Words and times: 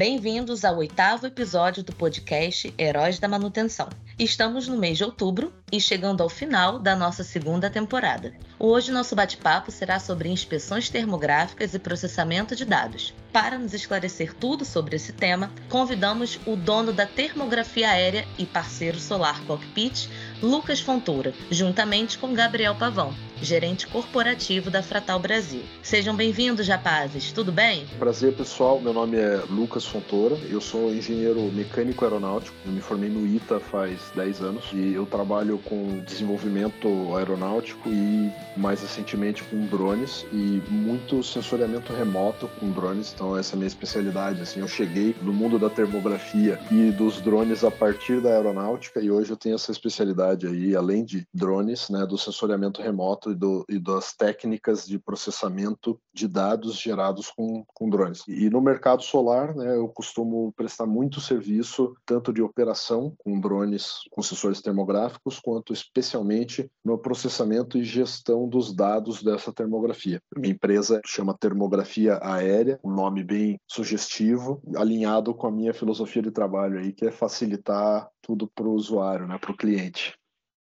Bem-vindos 0.00 0.64
ao 0.64 0.78
oitavo 0.78 1.26
episódio 1.26 1.82
do 1.82 1.94
podcast 1.94 2.72
Heróis 2.78 3.18
da 3.18 3.28
Manutenção. 3.28 3.86
Estamos 4.18 4.66
no 4.66 4.78
mês 4.78 4.96
de 4.96 5.04
outubro 5.04 5.52
e 5.70 5.78
chegando 5.78 6.22
ao 6.22 6.28
final 6.30 6.78
da 6.78 6.96
nossa 6.96 7.22
segunda 7.22 7.68
temporada. 7.68 8.32
Hoje 8.58 8.92
nosso 8.92 9.14
bate-papo 9.14 9.70
será 9.70 10.00
sobre 10.00 10.30
inspeções 10.30 10.88
termográficas 10.88 11.74
e 11.74 11.78
processamento 11.78 12.56
de 12.56 12.64
dados. 12.64 13.12
Para 13.30 13.58
nos 13.58 13.74
esclarecer 13.74 14.32
tudo 14.32 14.64
sobre 14.64 14.96
esse 14.96 15.12
tema, 15.12 15.52
convidamos 15.68 16.40
o 16.46 16.56
dono 16.56 16.94
da 16.94 17.04
termografia 17.04 17.90
aérea 17.90 18.26
e 18.38 18.46
parceiro 18.46 18.98
solar 18.98 19.44
Cockpit, 19.44 20.08
Lucas 20.42 20.80
Fontoura, 20.80 21.34
juntamente 21.50 22.16
com 22.16 22.32
Gabriel 22.32 22.74
Pavão, 22.74 23.14
gerente 23.42 23.86
corporativo 23.86 24.70
da 24.70 24.82
Fratal 24.82 25.18
Brasil. 25.18 25.62
Sejam 25.82 26.14
bem-vindos, 26.14 26.68
rapazes. 26.68 27.32
Tudo 27.32 27.50
bem? 27.50 27.86
Prazer, 27.98 28.34
pessoal. 28.34 28.80
Meu 28.80 28.92
nome 28.92 29.16
é 29.16 29.42
Lucas 29.48 29.84
Fontoura. 29.84 30.36
Eu 30.48 30.60
sou 30.60 30.92
engenheiro 30.92 31.40
mecânico 31.52 32.04
aeronáutico. 32.04 32.56
Eu 32.66 32.72
me 32.72 32.80
formei 32.80 33.08
no 33.08 33.26
ITA 33.26 33.58
faz 33.60 33.98
10 34.14 34.40
anos 34.40 34.64
e 34.72 34.92
eu 34.94 35.06
trabalho 35.06 35.58
com 35.58 36.00
desenvolvimento 36.00 36.88
aeronáutico 37.16 37.88
e 37.88 38.30
mais 38.56 38.82
recentemente 38.82 39.42
com 39.44 39.66
drones 39.66 40.26
e 40.32 40.62
muito 40.68 41.22
sensoriamento 41.22 41.92
remoto 41.92 42.48
com 42.58 42.70
drones. 42.70 43.12
Então 43.14 43.36
essa 43.36 43.54
é 43.54 43.54
a 43.54 43.58
minha 43.58 43.68
especialidade. 43.68 44.42
Assim, 44.42 44.60
eu 44.60 44.68
cheguei 44.68 45.14
no 45.22 45.32
mundo 45.32 45.58
da 45.58 45.70
termografia 45.70 46.58
e 46.70 46.90
dos 46.90 47.20
drones 47.20 47.64
a 47.64 47.70
partir 47.70 48.20
da 48.20 48.30
aeronáutica 48.30 49.00
e 49.00 49.10
hoje 49.10 49.30
eu 49.30 49.36
tenho 49.36 49.54
essa 49.54 49.72
especialidade 49.72 50.46
aí, 50.46 50.74
além 50.74 51.04
de 51.04 51.26
drones, 51.32 51.88
né, 51.88 52.06
do 52.06 52.18
sensoriamento 52.18 52.82
remoto 52.82 53.29
e, 53.32 53.34
do, 53.34 53.64
e 53.68 53.78
das 53.78 54.14
técnicas 54.14 54.86
de 54.86 54.98
processamento 54.98 56.00
de 56.12 56.28
dados 56.28 56.78
gerados 56.78 57.30
com, 57.30 57.64
com 57.74 57.88
drones. 57.88 58.22
E 58.28 58.48
no 58.50 58.60
mercado 58.60 59.02
solar, 59.02 59.54
né, 59.54 59.76
eu 59.76 59.88
costumo 59.88 60.52
prestar 60.52 60.86
muito 60.86 61.20
serviço, 61.20 61.94
tanto 62.04 62.32
de 62.32 62.42
operação 62.42 63.14
com 63.18 63.40
drones 63.40 64.00
com 64.10 64.22
sensores 64.22 64.60
termográficos, 64.60 65.38
quanto 65.38 65.72
especialmente 65.72 66.70
no 66.84 66.98
processamento 66.98 67.78
e 67.78 67.84
gestão 67.84 68.48
dos 68.48 68.74
dados 68.74 69.22
dessa 69.22 69.52
termografia. 69.52 70.20
Minha 70.36 70.54
empresa 70.54 71.00
chama 71.06 71.36
Termografia 71.38 72.18
Aérea, 72.22 72.78
um 72.84 72.90
nome 72.90 73.22
bem 73.24 73.58
sugestivo, 73.66 74.62
alinhado 74.76 75.34
com 75.34 75.46
a 75.46 75.52
minha 75.52 75.74
filosofia 75.74 76.22
de 76.22 76.30
trabalho 76.30 76.78
aí, 76.78 76.92
que 76.92 77.06
é 77.06 77.10
facilitar 77.10 78.08
tudo 78.22 78.48
para 78.48 78.66
o 78.66 78.74
usuário, 78.74 79.26
né, 79.26 79.38
para 79.38 79.52
o 79.52 79.56
cliente. 79.56 80.19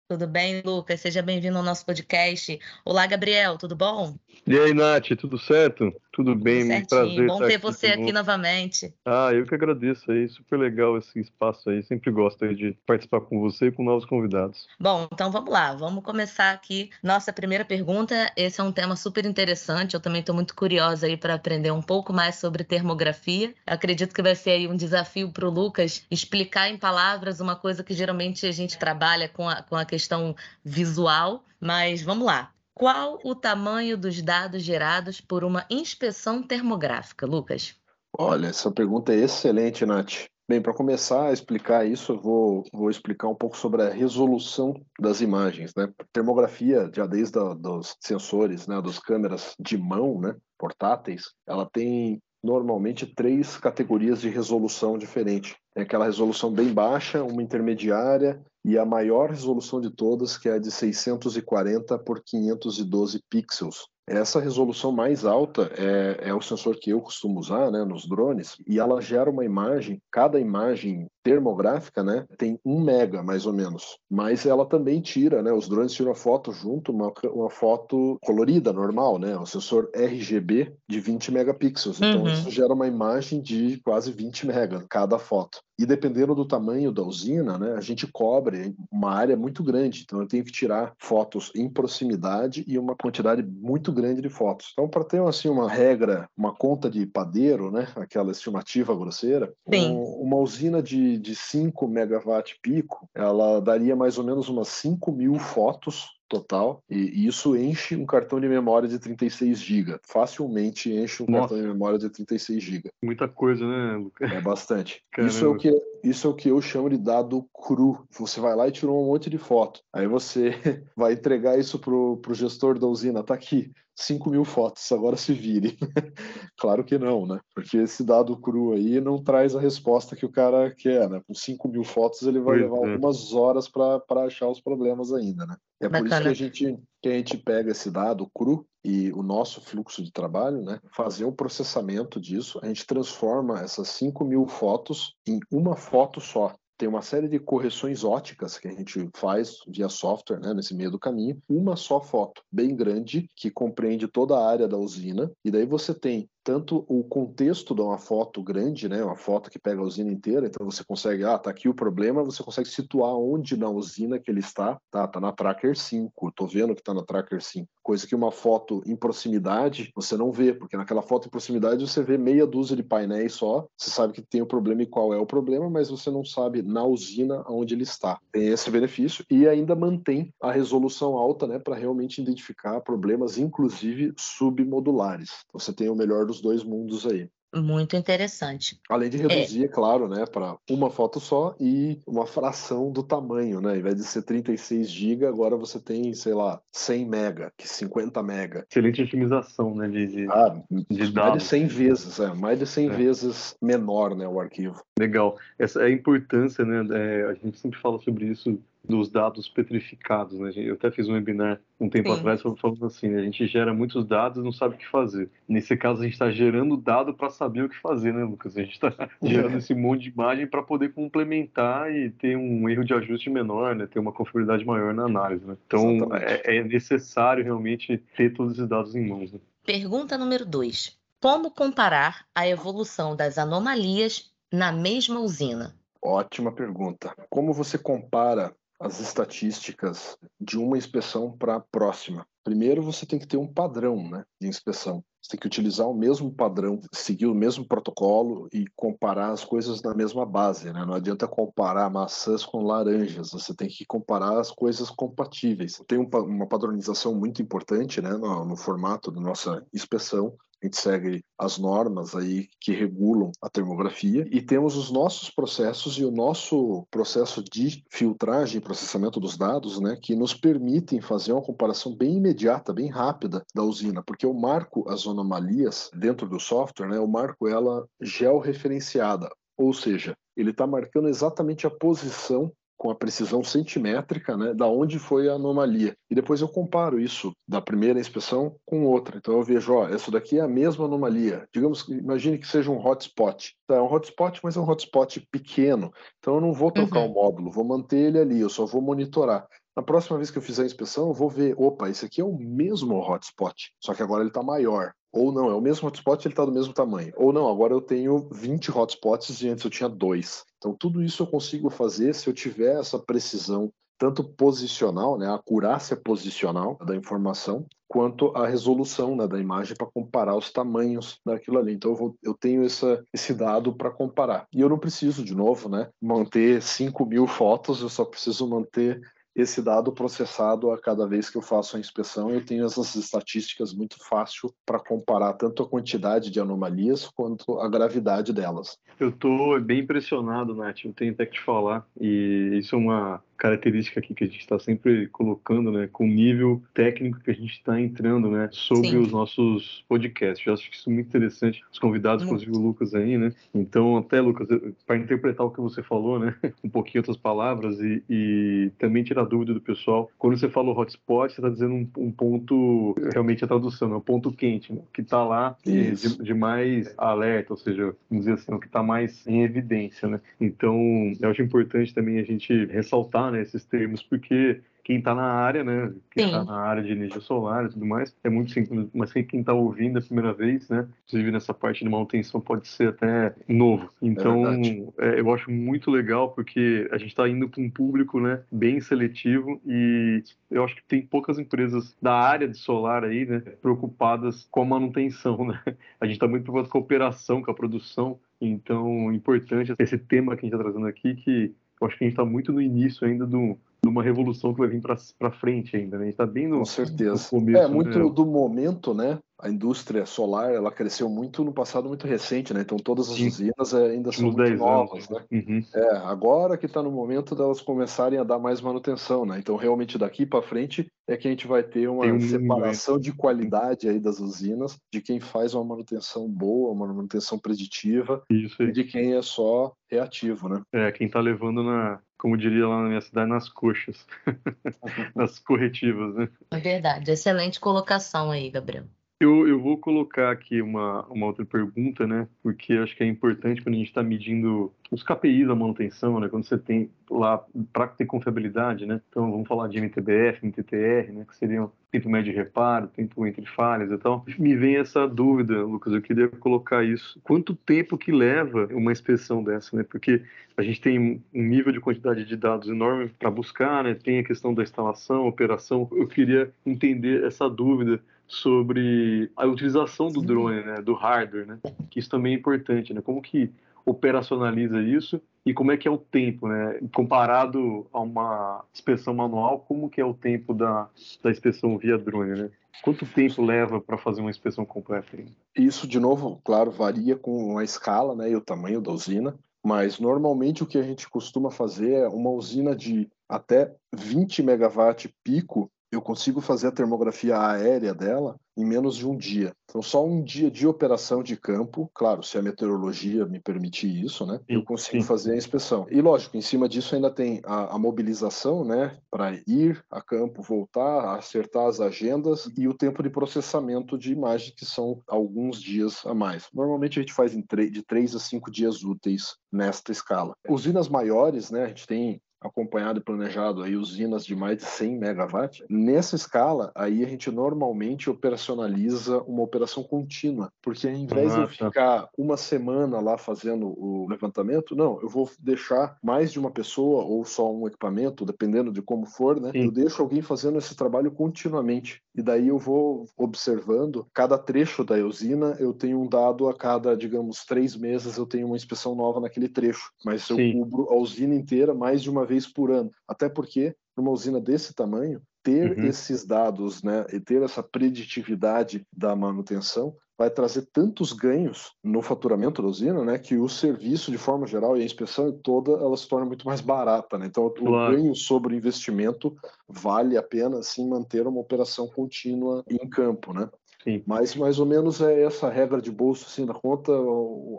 Tudo 0.09 0.25
bem, 0.25 0.63
Lucas? 0.65 1.01
Seja 1.01 1.21
bem-vindo 1.21 1.55
ao 1.55 1.63
nosso 1.63 1.85
podcast. 1.85 2.59
Olá, 2.83 3.05
Gabriel, 3.05 3.59
tudo 3.59 3.75
bom? 3.75 4.15
E 4.47 4.57
aí, 4.57 4.73
Nath, 4.73 5.09
tudo 5.15 5.37
certo? 5.37 5.93
Tudo 6.11 6.35
bem, 6.35 6.63
muito 6.63 6.89
prazer. 6.89 7.27
Bom 7.27 7.37
ter 7.37 7.45
aqui 7.45 7.57
você 7.57 7.87
aqui 7.87 8.11
novamente. 8.11 8.93
Ah, 9.05 9.31
eu 9.31 9.45
que 9.45 9.53
agradeço 9.53 10.11
aí, 10.11 10.27
super 10.27 10.57
legal 10.57 10.97
esse 10.97 11.19
espaço 11.19 11.69
aí, 11.69 11.83
sempre 11.83 12.11
gosto 12.11 12.43
aí 12.43 12.55
de 12.55 12.77
participar 12.85 13.21
com 13.21 13.39
você 13.39 13.67
e 13.67 13.71
com 13.71 13.83
novos 13.83 14.05
convidados. 14.05 14.67
Bom, 14.79 15.07
então 15.11 15.31
vamos 15.31 15.51
lá, 15.51 15.73
vamos 15.75 16.03
começar 16.03 16.51
aqui. 16.51 16.89
Nossa 17.03 17.31
primeira 17.31 17.63
pergunta, 17.63 18.31
esse 18.35 18.59
é 18.59 18.63
um 18.63 18.71
tema 18.71 18.95
super 18.95 19.25
interessante, 19.25 19.93
eu 19.93 19.99
também 19.99 20.21
estou 20.21 20.33
muito 20.33 20.55
curiosa 20.55 21.05
aí 21.05 21.15
para 21.15 21.35
aprender 21.35 21.71
um 21.71 21.81
pouco 21.81 22.11
mais 22.11 22.35
sobre 22.35 22.63
termografia. 22.63 23.53
Eu 23.65 23.73
acredito 23.73 24.13
que 24.13 24.21
vai 24.21 24.35
ser 24.35 24.51
aí 24.51 24.67
um 24.67 24.75
desafio 24.75 25.31
para 25.31 25.47
o 25.47 25.51
Lucas 25.51 26.05
explicar 26.09 26.69
em 26.69 26.77
palavras 26.77 27.39
uma 27.39 27.55
coisa 27.55 27.83
que 27.83 27.93
geralmente 27.93 28.45
a 28.47 28.51
gente 28.51 28.79
trabalha 28.79 29.29
com 29.29 29.47
a, 29.47 29.61
com 29.61 29.75
a 29.75 29.85
questão 29.85 30.35
visual, 30.63 31.43
mas 31.61 32.01
vamos 32.01 32.25
lá. 32.25 32.51
Qual 32.79 33.19
o 33.25 33.35
tamanho 33.35 33.97
dos 33.97 34.21
dados 34.21 34.63
gerados 34.63 35.19
por 35.19 35.43
uma 35.43 35.65
inspeção 35.69 36.41
termográfica, 36.41 37.25
Lucas? 37.25 37.75
Olha, 38.17 38.47
essa 38.47 38.71
pergunta 38.71 39.11
é 39.11 39.17
excelente, 39.17 39.85
Nath. 39.85 40.29
Bem, 40.47 40.61
para 40.61 40.73
começar 40.73 41.27
a 41.27 41.33
explicar 41.33 41.85
isso, 41.85 42.13
eu 42.13 42.21
vou, 42.21 42.63
vou 42.71 42.89
explicar 42.89 43.27
um 43.27 43.35
pouco 43.35 43.57
sobre 43.57 43.81
a 43.81 43.89
resolução 43.89 44.73
das 44.97 45.19
imagens. 45.19 45.73
Né? 45.75 45.91
Termografia, 46.13 46.89
já 46.95 47.05
desde 47.05 47.37
a, 47.37 47.53
dos 47.53 47.97
sensores, 47.99 48.65
né, 48.65 48.81
das 48.81 48.97
câmeras 48.97 49.53
de 49.59 49.77
mão, 49.77 50.17
né, 50.17 50.33
portáteis, 50.57 51.33
ela 51.45 51.69
tem 51.69 52.21
normalmente 52.43 53.05
três 53.05 53.57
categorias 53.57 54.21
de 54.21 54.29
resolução 54.29 54.97
diferente. 54.97 55.55
Tem 55.73 55.83
aquela 55.83 56.05
resolução 56.05 56.51
bem 56.51 56.73
baixa, 56.73 57.23
uma 57.23 57.43
intermediária 57.43 58.43
e 58.63 58.77
a 58.77 58.85
maior 58.85 59.29
resolução 59.29 59.79
de 59.79 59.89
todas, 59.89 60.37
que 60.37 60.49
é 60.49 60.53
a 60.53 60.59
de 60.59 60.71
640 60.71 61.97
por 61.99 62.21
512 62.23 63.21
pixels. 63.29 63.87
Essa 64.09 64.39
resolução 64.39 64.91
mais 64.91 65.25
alta 65.25 65.71
é, 65.77 66.29
é, 66.29 66.33
o 66.33 66.41
sensor 66.41 66.75
que 66.77 66.89
eu 66.89 66.99
costumo 66.99 67.39
usar 67.39 67.71
né, 67.71 67.83
nos 67.83 68.07
drones, 68.07 68.57
e 68.67 68.79
ela 68.79 69.01
gera 69.01 69.29
uma 69.29 69.45
imagem, 69.45 70.01
cada 70.11 70.39
imagem 70.39 71.07
termográfica 71.23 72.03
né, 72.03 72.25
tem 72.37 72.59
um 72.65 72.81
mega, 72.81 73.21
mais 73.21 73.45
ou 73.45 73.53
menos. 73.53 73.97
Mas 74.09 74.45
ela 74.45 74.65
também 74.65 74.99
tira, 74.99 75.43
né, 75.43 75.51
os 75.51 75.69
drones 75.69 75.93
tiram 75.93 76.11
a 76.11 76.15
foto 76.15 76.51
junto, 76.51 76.91
uma, 76.91 77.13
uma 77.31 77.49
foto 77.49 78.17
colorida, 78.23 78.73
normal, 78.73 79.19
né, 79.19 79.37
o 79.37 79.45
sensor 79.45 79.89
RGB 79.93 80.73
de 80.87 80.99
20 80.99 81.31
megapixels. 81.31 81.97
Então 81.97 82.23
uhum. 82.23 82.27
isso 82.27 82.49
gera 82.49 82.73
uma 82.73 82.87
imagem 82.87 83.41
de 83.41 83.79
quase 83.83 84.11
20 84.11 84.47
mega 84.47 84.83
cada 84.89 85.19
foto. 85.19 85.59
E 85.79 85.85
dependendo 85.85 86.35
do 86.35 86.45
tamanho 86.45 86.91
da 86.91 87.01
usina, 87.01 87.57
né, 87.57 87.73
a 87.73 87.79
gente 87.79 88.05
cobre 88.05 88.75
uma 88.91 89.13
área 89.13 89.37
muito 89.37 89.63
grande. 89.63 90.01
Então 90.03 90.19
eu 90.19 90.27
tenho 90.27 90.43
que 90.43 90.51
tirar 90.51 90.93
fotos 90.97 91.53
em 91.55 91.69
proximidade 91.69 92.65
e 92.67 92.77
uma 92.77 92.97
quantidade 92.97 93.41
muito 93.41 93.89
grande 93.99 94.21
de 94.21 94.29
fotos. 94.29 94.69
Então 94.73 94.87
para 94.87 95.03
ter 95.03 95.21
assim 95.21 95.49
uma 95.49 95.69
regra, 95.69 96.29
uma 96.37 96.53
conta 96.53 96.89
de 96.89 97.05
padeiro, 97.05 97.71
né, 97.71 97.87
aquela 97.95 98.31
estimativa 98.31 98.95
grosseira, 98.95 99.53
um, 99.67 100.03
uma 100.21 100.37
usina 100.37 100.81
de, 100.81 101.17
de 101.17 101.35
5 101.35 101.87
megawatt 101.87 102.57
pico, 102.61 103.07
ela 103.13 103.59
daria 103.59 103.95
mais 103.95 104.17
ou 104.17 104.23
menos 104.23 104.49
umas 104.49 104.67
5 104.69 105.11
mil 105.11 105.35
fotos 105.35 106.18
total, 106.29 106.83
e 106.89 107.25
isso 107.25 107.57
enche 107.57 107.95
um 107.95 108.05
cartão 108.05 108.39
de 108.39 108.47
memória 108.47 108.87
de 108.87 108.99
36 108.99 109.59
GB. 109.59 109.99
Facilmente 110.03 110.93
enche 110.93 111.23
um 111.23 111.25
Nossa. 111.25 111.49
cartão 111.49 111.57
de 111.57 111.67
memória 111.67 111.97
de 111.97 112.09
36 112.09 112.63
GB. 112.63 112.91
Muita 113.03 113.27
coisa, 113.27 113.65
né, 113.65 113.97
Lucas? 113.97 114.31
É 114.31 114.39
bastante. 114.39 115.03
isso 115.17 115.43
é, 115.43 115.47
o 115.47 115.57
que, 115.57 115.71
isso 116.03 116.27
é 116.27 116.29
o 116.29 116.35
que 116.35 116.49
eu 116.49 116.61
chamo 116.61 116.89
de 116.89 116.97
dado 116.97 117.45
cru. 117.51 118.05
Você 118.17 118.39
vai 118.39 118.55
lá 118.55 118.67
e 118.67 118.71
tirou 118.71 119.01
um 119.03 119.07
monte 119.07 119.29
de 119.29 119.39
foto. 119.39 119.81
Aí 119.91 120.07
você 120.07 120.51
vai 120.95 121.13
entregar 121.13 121.57
isso 121.57 121.79
pro, 121.79 122.17
pro 122.17 122.33
gestor 122.35 122.77
da 122.77 122.85
usina. 122.85 123.23
Tá 123.23 123.33
aqui, 123.33 123.71
5 123.99 124.29
mil 124.29 124.45
fotos, 124.45 124.89
agora 124.91 125.17
se 125.17 125.33
vire. 125.33 125.77
claro 126.57 126.83
que 126.83 126.97
não, 126.97 127.25
né? 127.25 127.39
Porque 127.53 127.77
esse 127.77 128.03
dado 128.03 128.37
cru 128.37 128.73
aí 128.73 129.01
não 129.01 129.21
traz 129.21 129.55
a 129.55 129.59
resposta 129.59 130.15
que 130.15 130.25
o 130.25 130.31
cara 130.31 130.73
quer, 130.73 131.09
né? 131.09 131.21
Com 131.27 131.33
5 131.33 131.67
mil 131.67 131.83
fotos 131.83 132.21
ele 132.21 132.39
vai 132.39 132.59
levar 132.59 132.77
é. 132.77 132.91
algumas 132.91 133.33
horas 133.33 133.67
para 133.67 134.01
achar 134.25 134.47
os 134.47 134.61
problemas 134.61 135.11
ainda, 135.11 135.45
né? 135.45 135.57
É 135.81 135.87
por 135.87 136.05
isso 136.05 136.21
que 136.21 136.27
a, 136.27 136.33
gente, 136.33 136.79
que 137.01 137.09
a 137.09 137.13
gente 137.13 137.37
pega 137.37 137.71
esse 137.71 137.89
dado 137.89 138.29
cru 138.33 138.65
e 138.83 139.11
o 139.13 139.23
nosso 139.23 139.61
fluxo 139.61 140.03
de 140.03 140.11
trabalho, 140.11 140.61
né? 140.61 140.79
Fazer 140.93 141.25
o 141.25 141.31
processamento 141.31 142.19
disso, 142.19 142.59
a 142.61 142.67
gente 142.67 142.85
transforma 142.85 143.61
essas 143.61 143.87
5 143.89 144.23
mil 144.25 144.45
fotos 144.47 145.15
em 145.27 145.39
uma 145.51 145.75
foto 145.75 146.19
só. 146.19 146.53
Tem 146.77 146.87
uma 146.87 147.01
série 147.01 147.27
de 147.27 147.39
correções 147.39 148.05
óticas 148.05 148.57
que 148.57 148.67
a 148.67 148.71
gente 148.71 149.09
faz 149.13 149.57
via 149.67 149.89
software, 149.89 150.39
né, 150.39 150.53
nesse 150.53 150.73
meio 150.73 150.89
do 150.89 150.97
caminho, 150.97 151.37
uma 151.49 151.75
só 151.75 151.99
foto, 151.99 152.41
bem 152.49 152.73
grande, 152.73 153.29
que 153.35 153.51
compreende 153.51 154.07
toda 154.07 154.37
a 154.37 154.49
área 154.49 154.65
da 154.65 154.77
usina, 154.77 155.29
e 155.43 155.51
daí 155.51 155.65
você 155.65 155.93
tem 155.93 156.29
tanto 156.49 156.83
o 156.87 157.03
contexto 157.03 157.75
de 157.75 157.81
uma 157.81 157.99
foto 157.99 158.41
grande, 158.41 158.89
né, 158.89 159.03
uma 159.03 159.15
foto 159.15 159.51
que 159.51 159.59
pega 159.59 159.81
a 159.81 159.83
usina 159.83 160.11
inteira, 160.11 160.47
então 160.47 160.65
você 160.65 160.83
consegue, 160.83 161.23
ah, 161.23 161.37
tá 161.37 161.51
aqui 161.51 161.69
o 161.69 161.75
problema, 161.75 162.23
você 162.23 162.41
consegue 162.41 162.67
situar 162.67 163.13
onde 163.13 163.55
na 163.55 163.69
usina 163.69 164.17
que 164.17 164.31
ele 164.31 164.39
está, 164.39 164.81
tá, 164.89 165.07
tá 165.07 165.19
na 165.19 165.31
Tracker 165.31 165.77
5, 165.77 166.31
tô 166.31 166.47
vendo 166.47 166.73
que 166.73 166.81
tá 166.81 166.91
na 166.91 167.03
Tracker 167.03 167.39
5, 167.39 167.69
coisa 167.83 168.07
que 168.07 168.15
uma 168.15 168.31
foto 168.31 168.81
em 168.87 168.95
proximidade 168.95 169.91
você 169.95 170.17
não 170.17 170.31
vê, 170.31 170.51
porque 170.51 170.75
naquela 170.75 171.03
foto 171.03 171.27
em 171.27 171.29
proximidade 171.29 171.87
você 171.87 172.01
vê 172.01 172.17
meia 172.17 172.47
dúzia 172.47 172.75
de 172.75 172.81
painéis 172.81 173.33
só, 173.33 173.67
você 173.77 173.91
sabe 173.91 174.13
que 174.13 174.21
tem 174.23 174.41
o 174.41 174.47
problema 174.47 174.81
e 174.81 174.87
qual 174.87 175.13
é 175.13 175.17
o 175.17 175.27
problema, 175.27 175.69
mas 175.69 175.91
você 175.91 176.09
não 176.09 176.25
sabe 176.25 176.63
na 176.63 176.83
usina 176.83 177.45
onde 177.47 177.75
ele 177.75 177.83
está. 177.83 178.19
Tem 178.31 178.47
esse 178.47 178.71
benefício 178.71 179.23
e 179.29 179.47
ainda 179.47 179.75
mantém 179.75 180.33
a 180.41 180.51
resolução 180.51 181.13
alta, 181.13 181.45
né, 181.45 181.59
para 181.59 181.75
realmente 181.75 182.19
identificar 182.19 182.81
problemas, 182.81 183.37
inclusive 183.37 184.13
submodulares. 184.17 185.45
Você 185.53 185.71
tem 185.71 185.89
o 185.89 185.95
melhor 185.95 186.25
dos 186.25 186.38
dois 186.41 186.63
mundos 186.63 187.05
aí. 187.05 187.29
Muito 187.55 187.95
interessante. 187.95 188.79
Além 188.87 189.09
de 189.09 189.17
reduzir, 189.17 189.63
é, 189.63 189.65
é 189.65 189.67
claro, 189.67 190.07
né, 190.07 190.23
para 190.25 190.55
uma 190.69 190.91
foto 190.91 191.19
só 191.19 191.55
e 191.59 191.99
uma 192.05 192.27
fração 192.27 192.91
do 192.91 193.01
tamanho, 193.01 193.59
né? 193.59 193.77
Em 193.77 193.81
vez 193.81 193.95
de 193.95 194.03
ser 194.03 194.21
36 194.21 194.87
GB, 194.87 195.25
agora 195.25 195.55
você 195.57 195.79
tem, 195.79 196.13
sei 196.13 196.35
lá, 196.35 196.61
100 196.71 197.05
mega, 197.07 197.51
que 197.57 197.67
50 197.67 198.21
mega. 198.21 198.67
Excelente 198.69 199.01
otimização, 199.01 199.73
né, 199.73 199.87
de, 199.87 200.05
de, 200.05 200.27
ah, 200.29 200.61
de 200.69 201.11
mais 201.11 201.33
de 201.33 201.43
100 201.43 201.67
vezes, 201.67 202.19
é, 202.19 202.33
mais 202.35 202.59
de 202.59 202.67
100 202.67 202.87
é. 202.87 202.89
vezes 202.91 203.55
menor, 203.59 204.15
né, 204.15 204.27
o 204.27 204.39
arquivo. 204.39 204.83
Legal. 204.99 205.35
Essa 205.57 205.81
é 205.81 205.85
a 205.85 205.91
importância, 205.91 206.63
né, 206.63 206.85
é, 206.95 207.23
a 207.25 207.33
gente 207.33 207.57
sempre 207.57 207.79
fala 207.79 207.99
sobre 207.99 208.25
isso 208.25 208.59
dos 208.83 209.09
dados 209.09 209.47
petrificados, 209.49 210.39
né? 210.39 210.51
Eu 210.55 210.73
até 210.73 210.89
fiz 210.89 211.07
um 211.07 211.13
webinar 211.13 211.59
um 211.79 211.89
tempo 211.89 212.13
Sim. 212.13 212.19
atrás 212.19 212.41
falando 212.41 212.85
assim, 212.85 213.07
né? 213.07 213.19
a 213.19 213.23
gente 213.23 213.45
gera 213.47 213.73
muitos 213.73 214.05
dados 214.05 214.37
e 214.37 214.43
não 214.43 214.51
sabe 214.51 214.75
o 214.75 214.77
que 214.77 214.87
fazer. 214.87 215.29
Nesse 215.47 215.75
caso, 215.77 216.01
a 216.01 216.03
gente 216.03 216.13
está 216.13 216.31
gerando 216.31 216.75
dado 216.75 217.13
para 217.13 217.29
saber 217.29 217.63
o 217.63 217.69
que 217.69 217.77
fazer, 217.77 218.13
né, 218.13 218.23
Lucas? 218.23 218.57
A 218.57 218.61
gente 218.61 218.73
está 218.73 218.93
gerando 219.21 219.57
esse 219.57 219.73
monte 219.73 220.03
de 220.03 220.09
imagem 220.09 220.47
para 220.47 220.63
poder 220.63 220.93
complementar 220.93 221.93
e 221.93 222.09
ter 222.09 222.35
um 222.35 222.69
erro 222.69 222.83
de 222.83 222.93
ajuste 222.93 223.29
menor, 223.29 223.75
né? 223.75 223.85
Ter 223.85 223.99
uma 223.99 224.11
confiabilidade 224.11 224.65
maior 224.65 224.93
na 224.93 225.03
análise, 225.03 225.45
né? 225.45 225.57
Então, 225.67 226.15
é, 226.15 226.57
é, 226.57 226.63
necessário 226.63 227.43
realmente 227.43 227.97
ter 228.15 228.33
todos 228.33 228.53
esses 228.53 228.67
dados 228.67 228.95
em 228.95 229.07
mãos. 229.07 229.31
Né? 229.31 229.39
Pergunta 229.65 230.17
número 230.17 230.45
2. 230.45 230.97
Como 231.21 231.51
comparar 231.51 232.25
a 232.33 232.47
evolução 232.47 233.15
das 233.15 233.37
anomalias 233.37 234.31
na 234.51 234.71
mesma 234.71 235.19
usina? 235.19 235.75
Ótima 236.01 236.51
pergunta. 236.51 237.13
Como 237.29 237.53
você 237.53 237.77
compara 237.77 238.55
as 238.79 238.99
estatísticas 238.99 240.17
de 240.39 240.57
uma 240.57 240.77
inspeção 240.77 241.31
para 241.31 241.55
a 241.55 241.59
próxima? 241.59 242.25
Primeiro, 242.43 242.81
você 242.81 243.05
tem 243.05 243.19
que 243.19 243.27
ter 243.27 243.37
um 243.37 243.51
padrão 243.51 244.09
né, 244.09 244.23
de 244.39 244.47
inspeção. 244.47 245.03
Você 245.21 245.31
tem 245.31 245.39
que 245.39 245.47
utilizar 245.47 245.87
o 245.87 245.93
mesmo 245.93 246.31
padrão, 246.33 246.79
seguir 246.93 247.27
o 247.27 247.35
mesmo 247.35 247.67
protocolo 247.67 248.47
e 248.53 248.65
comparar 248.75 249.31
as 249.31 249.43
coisas 249.43 249.81
na 249.81 249.93
mesma 249.93 250.25
base. 250.25 250.71
Né? 250.71 250.85
Não 250.85 250.93
adianta 250.93 251.27
comparar 251.27 251.89
maçãs 251.89 252.45
com 252.45 252.63
laranjas, 252.63 253.31
você 253.31 253.53
tem 253.53 253.67
que 253.67 253.85
comparar 253.85 254.39
as 254.39 254.49
coisas 254.49 254.89
compatíveis. 254.89 255.81
Tem 255.87 255.99
uma 255.99 256.47
padronização 256.47 257.13
muito 257.13 257.41
importante 257.41 258.01
né, 258.01 258.11
no, 258.11 258.45
no 258.45 258.55
formato 258.55 259.11
da 259.11 259.19
nossa 259.19 259.63
inspeção, 259.73 260.33
a 260.61 260.65
gente 260.65 260.77
segue 260.77 261.23
as 261.37 261.57
normas 261.57 262.15
aí 262.15 262.47
que 262.59 262.73
regulam 262.73 263.31
a 263.41 263.49
termografia 263.49 264.27
e 264.29 264.41
temos 264.41 264.75
os 264.75 264.91
nossos 264.91 265.29
processos 265.29 265.97
e 265.97 266.03
o 266.03 266.11
nosso 266.11 266.85
processo 266.91 267.43
de 267.43 267.83
filtragem 267.89 268.57
e 268.57 268.63
processamento 268.63 269.19
dos 269.19 269.37
dados, 269.37 269.79
né, 269.79 269.97
que 270.01 270.15
nos 270.15 270.33
permitem 270.33 270.99
fazer 270.99 271.31
uma 271.31 271.41
comparação 271.41 271.95
bem 271.95 272.17
imediata, 272.17 272.73
bem 272.73 272.89
rápida 272.89 273.43
da 273.55 273.63
usina, 273.63 274.03
porque 274.03 274.25
eu 274.25 274.33
marco 274.33 274.89
as 274.89 275.07
anomalias 275.07 275.89
dentro 275.95 276.27
do 276.27 276.39
software, 276.39 276.89
né, 276.89 276.97
eu 276.97 277.07
marco 277.07 277.47
ela 277.47 277.87
georreferenciada, 278.01 279.29
ou 279.57 279.73
seja, 279.73 280.15
ele 280.35 280.51
está 280.51 280.65
marcando 280.65 281.09
exatamente 281.09 281.67
a 281.67 281.69
posição 281.69 282.51
com 282.79 282.89
a 282.89 282.95
precisão 282.95 283.43
centimétrica, 283.43 284.37
né, 284.37 284.53
da 284.53 284.65
onde 284.65 284.97
foi 284.97 285.27
a 285.27 285.33
anomalia. 285.33 285.97
E 286.09 286.15
depois 286.15 286.39
eu 286.39 286.47
comparo 286.47 286.97
isso 286.97 287.33
da 287.45 287.59
primeira 287.59 287.99
inspeção 287.99 288.55
com 288.65 288.85
outra. 288.85 289.17
Então 289.17 289.35
eu 289.35 289.43
vejo, 289.43 289.73
ó, 289.73 289.89
essa 289.89 290.09
daqui 290.09 290.39
é 290.39 290.41
a 290.41 290.47
mesma 290.47 290.85
anomalia. 290.85 291.45
Digamos, 291.53 291.85
imagine 291.89 292.37
que 292.37 292.47
seja 292.47 292.71
um 292.71 292.79
hotspot. 292.79 293.53
Tá, 293.67 293.75
é 293.75 293.81
um 293.81 293.93
hotspot, 293.93 294.39
mas 294.41 294.55
é 294.55 294.61
um 294.61 294.67
hotspot 294.67 295.19
pequeno. 295.29 295.91
Então 296.19 296.35
eu 296.35 296.41
não 296.41 296.53
vou 296.53 296.71
trocar 296.71 297.01
uhum. 297.01 297.11
o 297.11 297.13
módulo, 297.13 297.51
vou 297.51 297.65
manter 297.65 297.97
ele 297.97 298.19
ali, 298.19 298.39
eu 298.39 298.49
só 298.49 298.65
vou 298.65 298.81
monitorar. 298.81 299.45
Na 299.75 299.83
próxima 299.83 300.17
vez 300.17 300.31
que 300.31 300.37
eu 300.37 300.41
fizer 300.41 300.63
a 300.63 300.65
inspeção, 300.65 301.09
eu 301.09 301.13
vou 301.13 301.29
ver, 301.29 301.55
opa, 301.57 301.89
esse 301.89 302.05
aqui 302.05 302.21
é 302.21 302.23
o 302.23 302.37
mesmo 302.37 302.97
hotspot, 302.97 303.73
só 303.83 303.93
que 303.93 304.01
agora 304.01 304.21
ele 304.21 304.29
está 304.29 304.41
maior. 304.41 304.93
Ou 305.11 305.31
não, 305.31 305.49
é 305.49 305.55
o 305.55 305.61
mesmo 305.61 305.87
hotspot, 305.87 306.25
ele 306.25 306.33
está 306.33 306.45
do 306.45 306.51
mesmo 306.51 306.73
tamanho. 306.73 307.11
Ou 307.15 307.33
não, 307.33 307.47
agora 307.47 307.73
eu 307.73 307.81
tenho 307.81 308.27
20 308.31 308.71
hotspots 308.71 309.41
e 309.41 309.49
antes 309.49 309.65
eu 309.65 309.71
tinha 309.71 309.89
dois. 309.89 310.45
Então, 310.57 310.73
tudo 310.73 311.01
isso 311.01 311.23
eu 311.23 311.27
consigo 311.27 311.69
fazer 311.69 312.13
se 312.13 312.27
eu 312.27 312.33
tiver 312.33 312.79
essa 312.79 312.99
precisão, 312.99 313.71
tanto 313.97 314.23
posicional, 314.23 315.17
né, 315.17 315.27
a 315.27 315.35
acurácia 315.35 315.97
posicional 315.97 316.77
da 316.85 316.95
informação, 316.95 317.65
quanto 317.87 318.35
a 318.37 318.47
resolução 318.47 319.15
né, 319.15 319.27
da 319.27 319.39
imagem 319.39 319.75
para 319.75 319.87
comparar 319.87 320.35
os 320.35 320.51
tamanhos 320.51 321.19
daquilo 321.25 321.57
ali. 321.57 321.73
Então, 321.73 321.91
eu, 321.91 321.97
vou, 321.97 322.15
eu 322.21 322.35
tenho 322.35 322.63
essa, 322.63 323.03
esse 323.11 323.33
dado 323.33 323.73
para 323.73 323.89
comparar. 323.89 324.45
E 324.53 324.61
eu 324.61 324.69
não 324.69 324.77
preciso, 324.77 325.23
de 325.23 325.35
novo, 325.35 325.67
né, 325.67 325.89
manter 325.99 326.61
5 326.61 327.03
mil 327.05 327.25
fotos, 327.25 327.81
eu 327.81 327.89
só 327.89 328.05
preciso 328.05 328.47
manter 328.47 329.01
esse 329.41 329.61
dado 329.61 329.91
processado 329.91 330.71
a 330.71 330.77
cada 330.77 331.07
vez 331.07 331.29
que 331.29 331.37
eu 331.37 331.41
faço 331.41 331.77
a 331.77 331.79
inspeção, 331.79 332.29
eu 332.29 332.43
tenho 332.43 332.65
essas 332.65 332.95
estatísticas 332.95 333.73
muito 333.73 333.97
fácil 334.07 334.53
para 334.65 334.79
comparar 334.79 335.33
tanto 335.33 335.63
a 335.63 335.67
quantidade 335.67 336.29
de 336.29 336.39
anomalias 336.39 337.07
quanto 337.07 337.59
a 337.59 337.69
gravidade 337.69 338.33
delas. 338.33 338.77
Eu 338.99 339.09
estou 339.09 339.59
bem 339.61 339.79
impressionado, 339.79 340.53
Nath, 340.53 340.83
eu 340.83 340.93
tenho 340.93 341.13
até 341.13 341.25
que 341.25 341.33
te 341.33 341.41
falar, 341.41 341.87
e 341.99 342.57
isso 342.59 342.75
é 342.75 342.77
uma 342.77 343.23
característica 343.39 343.99
aqui 343.99 344.13
que 344.13 344.25
a 344.25 344.27
gente 344.27 344.39
está 344.39 344.59
sempre 344.59 345.07
colocando, 345.07 345.71
né, 345.71 345.89
com 345.91 346.03
o 346.03 346.07
nível 346.07 346.61
técnico 346.73 347.19
que 347.21 347.31
a 347.31 347.33
gente 347.33 347.53
está 347.53 347.79
entrando, 347.79 348.29
né, 348.29 348.49
sobre 348.51 348.89
Sim. 348.89 348.97
os 348.97 349.11
nossos 349.11 349.83
podcasts. 349.87 350.45
Eu 350.45 350.53
acho 350.53 350.69
que 350.69 350.75
isso 350.75 350.89
é 350.89 350.93
muito 350.93 351.07
interessante. 351.07 351.63
Os 351.71 351.79
convidados, 351.79 352.25
muito. 352.25 352.43
inclusive 352.43 352.63
o 352.63 352.67
Lucas 352.67 352.93
aí, 352.93 353.17
né. 353.17 353.33
Então, 353.55 353.97
até 353.97 354.19
Lucas, 354.19 354.47
para 354.85 354.97
interpretar 354.97 355.45
o 355.45 355.51
que 355.51 355.61
você 355.61 355.81
falou, 355.81 356.19
né, 356.19 356.35
um 356.63 356.69
pouquinho 356.69 356.99
outras 356.99 357.17
palavras 357.17 357.79
e, 357.79 358.03
e 358.09 358.71
também 358.77 359.03
tirar 359.03 359.23
dúvida 359.23 359.53
do 359.53 359.61
pessoal. 359.61 360.11
Quando 360.17 360.37
você 360.37 360.49
falou 360.49 360.77
hotspot, 360.77 361.33
você 361.33 361.39
está 361.39 361.49
dizendo 361.49 361.73
um, 361.73 361.87
um, 361.97 362.11
ponto, 362.11 362.93
realmente 363.13 363.43
a 363.45 363.47
tradução, 363.47 363.87
é 363.87 363.91
né, 363.91 363.97
um 363.97 364.01
ponto 364.01 364.31
quente, 364.33 364.73
né, 364.73 364.81
que 364.93 365.01
está 365.01 365.23
lá 365.23 365.55
de, 365.63 365.93
de, 366.21 366.33
mais 366.33 366.93
alerta, 366.97 367.53
ou 367.53 367.57
seja, 367.57 367.95
vamos 368.09 368.25
dizer 368.25 368.33
assim, 368.33 368.53
o 368.53 368.59
que 368.59 368.67
está 368.67 368.83
mais 368.83 369.25
em 369.25 369.43
evidência, 369.43 370.09
né. 370.09 370.19
Então, 370.41 370.75
eu 371.21 371.29
acho 371.29 371.41
importante 371.41 371.93
também 371.93 372.19
a 372.19 372.23
gente 372.23 372.65
ressaltar 372.65 373.28
né, 373.31 373.41
esses 373.41 373.65
termos, 373.65 374.01
porque 374.03 374.61
quem 374.89 374.97
está 374.97 375.13
na 375.13 375.21
área, 375.21 375.63
né, 375.63 375.93
quem 376.09 376.25
está 376.25 376.43
na 376.43 376.61
área 376.61 376.81
de 376.81 376.91
energia 376.91 377.21
solar 377.21 377.63
e 377.63 377.69
tudo 377.69 377.85
mais, 377.85 378.15
é 378.23 378.29
muito 378.29 378.51
simples, 378.51 378.89
mas 378.91 379.13
quem 379.13 379.39
está 379.39 379.53
ouvindo 379.53 379.99
a 379.99 380.01
primeira 380.01 380.33
vez, 380.33 380.67
né, 380.67 380.87
inclusive 381.05 381.31
nessa 381.31 381.53
parte 381.53 381.83
de 381.83 381.89
manutenção 381.91 382.41
pode 382.41 382.67
ser 382.67 382.89
até 382.89 383.35
novo. 383.47 383.91
Então, 384.01 384.47
é 384.47 384.59
é, 384.97 385.19
eu 385.19 385.31
acho 385.31 385.51
muito 385.51 385.91
legal 385.91 386.31
porque 386.31 386.89
a 386.91 386.97
gente 386.97 387.09
está 387.09 387.29
indo 387.29 387.47
para 387.47 387.61
um 387.61 387.69
público, 387.69 388.19
né, 388.19 388.41
bem 388.51 388.81
seletivo 388.81 389.61
e 389.63 390.23
eu 390.49 390.63
acho 390.63 390.75
que 390.75 390.83
tem 390.83 391.03
poucas 391.03 391.37
empresas 391.37 391.95
da 392.01 392.15
área 392.15 392.47
de 392.47 392.57
solar 392.57 393.03
aí, 393.03 393.27
né, 393.27 393.41
preocupadas 393.61 394.47
com 394.49 394.63
a 394.63 394.65
manutenção, 394.65 395.45
né. 395.45 395.61
A 396.01 396.05
gente 396.05 396.15
está 396.15 396.27
muito 396.27 396.41
preocupado 396.41 396.69
com 396.69 396.77
a 396.79 396.81
operação, 396.81 397.43
com 397.43 397.51
a 397.51 397.53
produção, 397.53 398.19
então, 398.41 399.13
importante 399.13 399.75
esse 399.77 399.99
tema 399.99 400.35
que 400.35 400.45
a 400.45 400.49
gente 400.49 400.53
está 400.53 400.63
trazendo 400.63 400.87
aqui, 400.87 401.13
que 401.13 401.53
acho 401.87 401.97
que 401.97 402.03
a 402.03 402.07
gente 402.07 402.13
está 402.13 402.25
muito 402.25 402.51
no 402.51 402.61
início 402.61 403.07
ainda 403.07 403.25
do, 403.25 403.57
uma 403.89 404.03
revolução 404.03 404.53
que 404.53 404.59
vai 404.59 404.69
vir 404.69 404.81
para 404.81 405.31
frente 405.31 405.75
ainda, 405.75 405.97
né? 405.97 406.03
A 406.03 406.05
gente 406.05 406.13
está 406.13 406.25
bem 406.25 406.47
no, 406.47 406.59
Com 406.59 406.65
certeza. 406.65 407.29
No 407.31 407.39
começo, 407.39 407.63
é, 407.63 407.67
muito 407.67 407.99
né? 407.99 408.09
do 408.09 408.25
momento, 408.25 408.93
né? 408.93 409.19
A 409.41 409.49
indústria 409.49 410.05
solar, 410.05 410.53
ela 410.53 410.69
cresceu 410.69 411.07
muito 411.09 411.45
no 411.45 411.53
passado 411.53 411.87
muito 411.87 412.05
recente, 412.05 412.53
né? 412.53 412.61
Então 412.61 412.77
todas 412.77 413.09
as 413.09 413.15
Sim. 413.15 413.27
usinas 413.27 413.73
é, 413.73 413.91
ainda 413.91 414.11
são 414.11 414.31
muito 414.31 414.55
novas, 414.55 415.09
anos. 415.09 415.09
né? 415.09 415.25
Uhum. 415.31 415.63
É, 415.73 415.95
agora 415.97 416.57
que 416.57 416.65
está 416.65 416.83
no 416.83 416.91
momento 416.91 417.35
delas 417.35 417.61
começarem 417.61 418.19
a 418.19 418.23
dar 418.23 418.37
mais 418.37 418.59
manutenção, 418.59 419.25
né? 419.25 419.39
Então 419.39 419.55
realmente 419.55 419.97
daqui 419.97 420.25
para 420.25 420.41
frente 420.41 420.87
é 421.07 421.15
que 421.15 421.27
a 421.27 421.31
gente 421.31 421.47
vai 421.47 421.63
ter 421.63 421.87
uma 421.87 422.05
um 422.05 422.19
separação 422.19 422.99
de 422.99 423.13
qualidade 423.13 423.87
aí 423.87 423.99
das 423.99 424.19
usinas, 424.19 424.77
de 424.93 425.01
quem 425.01 425.19
faz 425.19 425.53
uma 425.53 425.63
manutenção 425.63 426.27
boa, 426.29 426.71
uma 426.71 426.87
manutenção 426.87 427.39
preditiva, 427.39 428.21
e 428.29 428.71
de 428.71 428.83
quem 428.83 429.13
é 429.13 429.21
só 429.21 429.73
reativo, 429.89 430.49
né? 430.49 430.61
É, 430.73 430.91
quem 430.91 431.07
está 431.07 431.19
levando 431.19 431.63
na, 431.63 431.99
como 432.19 432.37
diria 432.37 432.67
lá 432.67 432.81
na 432.81 432.89
minha 432.89 433.01
cidade, 433.01 433.29
nas 433.29 433.49
coxas, 433.49 434.05
nas 435.15 435.39
corretivas, 435.39 436.13
né? 436.13 436.29
É 436.51 436.59
verdade, 436.59 437.09
excelente 437.09 437.59
colocação 437.59 438.29
aí, 438.29 438.51
Gabriel. 438.51 438.83
Eu, 439.21 439.45
eu 439.45 439.59
vou 439.59 439.77
colocar 439.77 440.31
aqui 440.31 440.61
uma, 440.61 441.05
uma 441.07 441.25
outra 441.25 441.43
pergunta, 441.43 442.07
né? 442.07 442.25
Porque 442.41 442.71
acho 442.75 442.95
que 442.95 443.03
é 443.03 443.05
importante 443.05 443.61
quando 443.61 443.75
a 443.75 443.77
gente 443.77 443.89
está 443.89 444.01
medindo 444.01 444.71
os 444.89 445.03
KPIs 445.03 445.45
da 445.45 445.53
manutenção, 445.53 446.21
né? 446.21 446.29
Quando 446.29 446.45
você 446.45 446.57
tem 446.57 446.89
lá 447.11 447.45
para 447.73 447.87
ter 447.87 448.05
confiabilidade, 448.05 448.85
né? 448.85 449.01
Então 449.09 449.29
vamos 449.29 449.45
falar 449.45 449.67
de 449.67 449.77
MTBF, 449.77 450.45
MTTR, 450.45 451.11
né? 451.11 451.25
Que 451.27 451.35
seriam 451.35 451.69
tempo 451.91 452.09
médio 452.09 452.31
de 452.31 452.37
reparo, 452.37 452.87
tempo 452.87 453.27
entre 453.27 453.45
falhas 453.45 453.91
e 453.91 453.97
tal. 453.97 454.23
Me 454.37 454.55
vem 454.55 454.77
essa 454.77 455.05
dúvida, 455.05 455.65
Lucas. 455.65 455.91
Eu 455.91 456.01
queria 456.01 456.29
colocar 456.29 456.85
isso. 456.85 457.19
Quanto 457.21 457.53
tempo 457.53 457.97
que 457.97 458.13
leva 458.13 458.69
uma 458.71 458.93
inspeção 458.93 459.43
dessa, 459.43 459.75
né? 459.75 459.83
Porque 459.83 460.23
a 460.55 460.61
gente 460.61 460.79
tem 460.79 461.21
um 461.33 461.43
nível 461.43 461.73
de 461.73 461.81
quantidade 461.81 462.23
de 462.23 462.37
dados 462.37 462.69
enorme 462.69 463.09
para 463.19 463.29
buscar, 463.29 463.83
né? 463.83 463.95
Tem 463.95 464.19
a 464.19 464.23
questão 464.23 464.53
da 464.53 464.63
instalação, 464.63 465.27
operação. 465.27 465.89
Eu 465.91 466.07
queria 466.07 466.53
entender 466.65 467.25
essa 467.25 467.49
dúvida 467.49 468.01
sobre 468.29 469.31
a 469.35 469.45
utilização 469.45 470.07
do 470.07 470.21
drone, 470.21 470.63
né, 470.63 470.75
do 470.75 470.93
hardware, 470.93 471.47
né, 471.47 471.59
que 471.89 471.99
isso 471.99 472.09
também 472.09 472.33
é 472.33 472.37
importante, 472.37 472.93
né, 472.93 473.01
como 473.01 473.21
que 473.21 473.51
operacionaliza 473.85 474.79
isso 474.81 475.19
e 475.45 475.53
como 475.53 475.71
é 475.71 475.77
que 475.77 475.87
é 475.87 475.91
o 475.91 475.97
tempo, 475.97 476.47
né, 476.47 476.79
comparado 476.93 477.87
a 477.91 477.99
uma 477.99 478.63
inspeção 478.71 479.15
manual, 479.15 479.59
como 479.67 479.89
que 479.89 479.99
é 479.99 480.05
o 480.05 480.13
tempo 480.13 480.53
da, 480.53 480.87
da 481.23 481.31
inspeção 481.31 481.77
via 481.77 481.97
drone, 481.97 482.39
né? 482.39 482.51
Quanto 482.83 483.05
tempo 483.05 483.43
leva 483.43 483.81
para 483.81 483.97
fazer 483.97 484.21
uma 484.21 484.29
inspeção 484.29 484.63
completa? 484.63 485.17
Isso, 485.57 485.85
de 485.85 485.99
novo, 485.99 486.39
claro, 486.45 486.71
varia 486.71 487.15
com 487.15 487.57
a 487.57 487.63
escala, 487.63 488.15
né, 488.15 488.29
e 488.29 488.35
o 488.35 488.41
tamanho 488.41 488.79
da 488.79 488.91
usina, 488.91 489.35
mas 489.63 489.99
normalmente 489.99 490.63
o 490.63 490.67
que 490.67 490.77
a 490.77 490.83
gente 490.83 491.09
costuma 491.09 491.49
fazer 491.49 491.93
é 491.93 492.07
uma 492.07 492.29
usina 492.29 492.75
de 492.75 493.09
até 493.27 493.73
20 493.93 494.43
megawatt 494.43 495.13
pico 495.23 495.69
eu 495.91 496.01
consigo 496.01 496.39
fazer 496.41 496.67
a 496.67 496.71
termografia 496.71 497.39
aérea 497.39 497.93
dela 497.93 498.35
em 498.55 498.65
menos 498.65 498.97
de 498.97 499.07
um 499.07 499.15
dia. 499.15 499.53
Então, 499.69 499.81
só 499.81 500.05
um 500.05 500.21
dia 500.21 500.51
de 500.51 500.67
operação 500.67 501.23
de 501.23 501.37
campo, 501.37 501.89
claro, 501.93 502.21
se 502.21 502.37
a 502.37 502.41
meteorologia 502.41 503.25
me 503.25 503.39
permitir 503.39 504.03
isso, 504.03 504.25
né? 504.25 504.39
Eu 504.47 504.63
consigo 504.63 505.01
fazer 505.03 505.31
a 505.31 505.37
inspeção. 505.37 505.87
E 505.89 506.01
lógico, 506.01 506.35
em 506.35 506.41
cima 506.41 506.67
disso 506.67 506.93
ainda 506.93 507.09
tem 507.09 507.39
a, 507.45 507.75
a 507.75 507.79
mobilização, 507.79 508.65
né? 508.65 508.97
Para 509.09 509.33
ir 509.47 509.81
a 509.89 510.01
campo, 510.01 510.41
voltar, 510.41 511.15
acertar 511.15 511.67
as 511.67 511.79
agendas 511.79 512.49
e 512.57 512.67
o 512.67 512.73
tempo 512.73 513.01
de 513.01 513.09
processamento 513.09 513.97
de 513.97 514.11
imagem, 514.11 514.53
que 514.55 514.65
são 514.65 515.01
alguns 515.07 515.61
dias 515.61 516.05
a 516.05 516.13
mais. 516.13 516.47
Normalmente 516.53 516.99
a 516.99 517.01
gente 517.01 517.13
faz 517.13 517.31
de 517.31 517.83
três 517.83 518.15
a 518.15 518.19
cinco 518.19 518.51
dias 518.51 518.83
úteis 518.83 519.35
nesta 519.51 519.91
escala. 519.91 520.33
Usinas 520.49 520.89
maiores, 520.89 521.49
né? 521.49 521.63
A 521.63 521.67
gente 521.67 521.87
tem 521.87 522.21
acompanhado 522.41 522.99
e 522.99 523.03
planejado 523.03 523.63
aí 523.63 523.75
usinas 523.75 524.25
de 524.25 524.35
mais 524.35 524.57
de 524.57 524.63
100 524.63 524.97
megawatts. 524.97 525.65
Nessa 525.69 526.15
escala, 526.15 526.71
aí 526.73 527.03
a 527.03 527.07
gente 527.07 527.29
normalmente 527.31 528.09
operacionaliza 528.09 529.21
uma 529.23 529.43
operação 529.43 529.83
contínua, 529.83 530.51
porque 530.61 530.87
ao 530.87 530.93
invés 530.93 531.33
de 531.33 531.41
eu 531.41 531.47
ficar 531.47 532.09
uma 532.17 532.37
semana 532.37 532.99
lá 532.99 533.17
fazendo 533.17 533.67
o 533.67 534.07
levantamento, 534.09 534.75
não, 534.75 534.99
eu 535.01 535.09
vou 535.09 535.29
deixar 535.39 535.97
mais 536.03 536.31
de 536.31 536.39
uma 536.39 536.51
pessoa 536.51 537.03
ou 537.03 537.23
só 537.25 537.51
um 537.51 537.67
equipamento, 537.67 538.25
dependendo 538.25 538.71
de 538.71 538.81
como 538.81 539.05
for, 539.05 539.39
né? 539.39 539.51
Sim. 539.51 539.65
Eu 539.65 539.71
deixo 539.71 540.01
alguém 540.01 540.21
fazendo 540.21 540.57
esse 540.57 540.75
trabalho 540.75 541.11
continuamente. 541.11 542.01
E 542.15 542.21
daí 542.21 542.47
eu 542.47 542.57
vou 542.57 543.05
observando 543.17 544.07
cada 544.13 544.37
trecho 544.37 544.83
da 544.83 544.95
usina, 544.95 545.55
eu 545.59 545.73
tenho 545.73 546.01
um 546.01 546.07
dado 546.07 546.47
a 546.47 546.53
cada, 546.53 546.95
digamos, 546.95 547.45
três 547.45 547.75
meses 547.75 548.17
eu 548.17 548.25
tenho 548.25 548.47
uma 548.47 548.55
inspeção 548.55 548.95
nova 548.95 549.19
naquele 549.19 549.47
trecho. 549.47 549.91
Mas 550.03 550.29
eu 550.29 550.35
Sim. 550.35 550.53
cubro 550.53 550.91
a 550.91 550.95
usina 550.95 551.33
inteira 551.33 551.73
mais 551.73 552.01
de 552.01 552.09
uma 552.09 552.25
vez 552.29 552.47
por 552.47 552.71
ano. 552.71 552.91
Até 553.07 553.27
porque, 553.27 553.75
numa 553.97 554.11
usina 554.11 554.39
desse 554.39 554.73
tamanho, 554.73 555.21
ter 555.43 555.77
uhum. 555.77 555.85
esses 555.85 556.25
dados 556.25 556.83
né, 556.83 557.05
e 557.11 557.19
ter 557.19 557.41
essa 557.41 557.63
preditividade 557.63 558.85
da 558.95 559.15
manutenção 559.15 559.95
vai 560.17 560.29
trazer 560.29 560.67
tantos 560.73 561.13
ganhos 561.13 561.71
no 561.81 562.01
faturamento 562.01 562.61
da 562.61 562.67
usina, 562.67 563.05
né, 563.05 563.17
que 563.17 563.37
o 563.37 563.47
serviço 563.47 564.11
de 564.11 564.17
forma 564.17 564.45
geral 564.45 564.75
e 564.75 564.81
a 564.81 564.85
inspeção 564.85 565.31
toda 565.31 565.71
ela 565.71 565.95
se 565.95 566.09
torna 566.09 566.25
muito 566.25 566.45
mais 566.45 566.59
barata, 566.59 567.17
né? 567.17 567.25
Então 567.25 567.49
claro. 567.49 567.93
o 567.93 567.97
ganho 567.97 568.13
sobre 568.13 568.53
o 568.53 568.57
investimento 568.57 569.33
vale 569.65 570.17
a 570.17 570.21
pena 570.21 570.61
sim 570.61 570.89
manter 570.89 571.25
uma 571.25 571.39
operação 571.39 571.87
contínua 571.87 572.65
em 572.69 572.89
campo, 572.89 573.31
né? 573.31 573.49
Sim. 573.83 574.03
Mas 574.05 574.35
mais 574.35 574.59
ou 574.59 574.65
menos 574.65 575.01
é 575.01 575.23
essa 575.23 575.49
regra 575.49 575.81
de 575.81 575.91
bolso 575.91 576.25
assim 576.27 576.45
na 576.45 576.53
conta, 576.53 576.91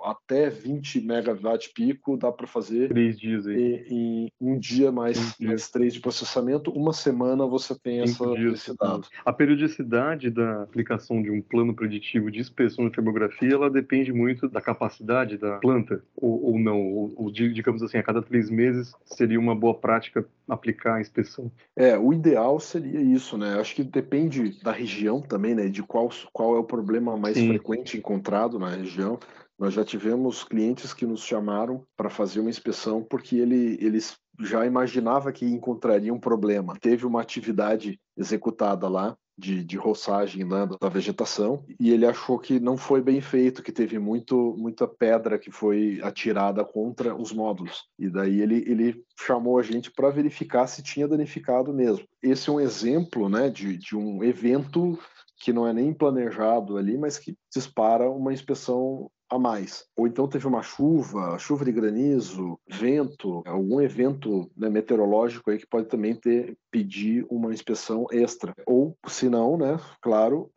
até 0.04 0.50
20 0.50 1.00
megawatt 1.00 1.72
pico 1.74 2.16
dá 2.16 2.30
para 2.30 2.46
fazer 2.46 2.88
três 2.88 3.18
dias 3.18 3.46
aí. 3.46 3.84
em 3.88 4.32
um 4.40 4.58
dia 4.58 4.92
mais, 4.92 5.34
mais 5.40 5.70
três 5.70 5.94
de 5.94 6.00
processamento, 6.00 6.70
uma 6.70 6.92
semana 6.92 7.46
você 7.46 7.78
tem 7.78 8.00
essa 8.00 8.24
esse 8.52 8.76
dado. 8.76 9.08
A 9.24 9.32
periodicidade 9.32 10.30
da 10.30 10.62
aplicação 10.62 11.22
de 11.22 11.30
um 11.30 11.40
plano 11.40 11.74
preditivo 11.74 12.30
de 12.30 12.40
inspeção 12.40 12.86
de 12.86 12.94
termografia, 12.94 13.54
ela 13.54 13.70
depende 13.70 14.12
muito 14.12 14.48
da 14.48 14.60
capacidade 14.60 15.38
da 15.38 15.58
planta 15.58 16.02
ou, 16.16 16.52
ou 16.52 16.58
não, 16.58 16.80
ou, 16.80 17.12
ou 17.16 17.30
digamos 17.32 17.82
assim, 17.82 17.98
a 17.98 18.02
cada 18.02 18.22
três 18.22 18.50
meses 18.50 18.92
seria 19.04 19.38
uma 19.38 19.54
boa 19.54 19.74
prática 19.74 20.26
aplicar 20.48 20.96
a 20.96 21.00
inspeção. 21.00 21.50
É, 21.76 21.96
o 21.96 22.12
ideal 22.12 22.58
seria 22.60 23.00
isso, 23.00 23.38
né? 23.38 23.58
Acho 23.58 23.74
que 23.74 23.84
depende 23.84 24.60
da 24.62 24.72
região 24.72 25.20
também, 25.20 25.54
né? 25.54 25.68
De 25.68 25.82
qual 25.82 26.09
qual, 26.32 26.56
é 26.56 26.58
o 26.58 26.64
problema 26.64 27.16
mais 27.16 27.36
Sim. 27.36 27.48
frequente 27.48 27.96
encontrado 27.96 28.58
na 28.58 28.68
região. 28.68 29.18
Nós 29.58 29.74
já 29.74 29.84
tivemos 29.84 30.42
clientes 30.42 30.94
que 30.94 31.04
nos 31.04 31.22
chamaram 31.22 31.84
para 31.96 32.08
fazer 32.08 32.40
uma 32.40 32.50
inspeção 32.50 33.02
porque 33.02 33.36
ele, 33.36 33.78
eles 33.80 34.16
já 34.40 34.64
imaginava 34.64 35.32
que 35.32 35.44
encontraria 35.44 36.12
um 36.12 36.20
problema. 36.20 36.76
Teve 36.80 37.04
uma 37.06 37.20
atividade 37.20 38.00
executada 38.16 38.88
lá 38.88 39.16
de, 39.40 39.64
de 39.64 39.76
roçagem 39.76 40.44
né, 40.44 40.68
da 40.80 40.88
vegetação 40.88 41.64
e 41.78 41.90
ele 41.90 42.04
achou 42.04 42.38
que 42.38 42.60
não 42.60 42.76
foi 42.76 43.00
bem 43.00 43.20
feito, 43.20 43.62
que 43.62 43.72
teve 43.72 43.98
muito, 43.98 44.54
muita 44.58 44.86
pedra 44.86 45.38
que 45.38 45.50
foi 45.50 45.98
atirada 46.02 46.62
contra 46.64 47.14
os 47.14 47.32
módulos. 47.32 47.84
E 47.98 48.08
daí 48.08 48.40
ele, 48.40 48.64
ele 48.66 49.02
chamou 49.18 49.58
a 49.58 49.62
gente 49.62 49.90
para 49.90 50.10
verificar 50.10 50.66
se 50.66 50.82
tinha 50.82 51.08
danificado 51.08 51.72
mesmo. 51.72 52.04
Esse 52.22 52.50
é 52.50 52.52
um 52.52 52.60
exemplo 52.60 53.28
né, 53.28 53.48
de, 53.48 53.78
de 53.78 53.96
um 53.96 54.22
evento 54.22 54.98
que 55.40 55.52
não 55.52 55.66
é 55.66 55.72
nem 55.72 55.92
planejado 55.92 56.76
ali, 56.76 56.98
mas 56.98 57.18
que 57.18 57.34
dispara 57.52 58.08
uma 58.10 58.32
inspeção 58.32 59.10
a 59.30 59.38
mais. 59.38 59.86
Ou 59.96 60.06
então 60.06 60.28
teve 60.28 60.46
uma 60.46 60.62
chuva, 60.62 61.38
chuva 61.38 61.64
de 61.64 61.72
granizo, 61.72 62.58
vento, 62.68 63.42
algum 63.46 63.80
evento 63.80 64.50
né, 64.56 64.68
meteorológico 64.68 65.50
aí 65.50 65.58
que 65.58 65.66
pode 65.66 65.86
também 65.86 66.14
ter 66.14 66.56
pedir 66.70 67.24
uma 67.30 67.52
inspeção 67.54 68.06
extra. 68.10 68.52
Ou, 68.66 68.96
se 69.06 69.28
não, 69.28 69.56
né, 69.56 69.78
claro, 70.02 70.50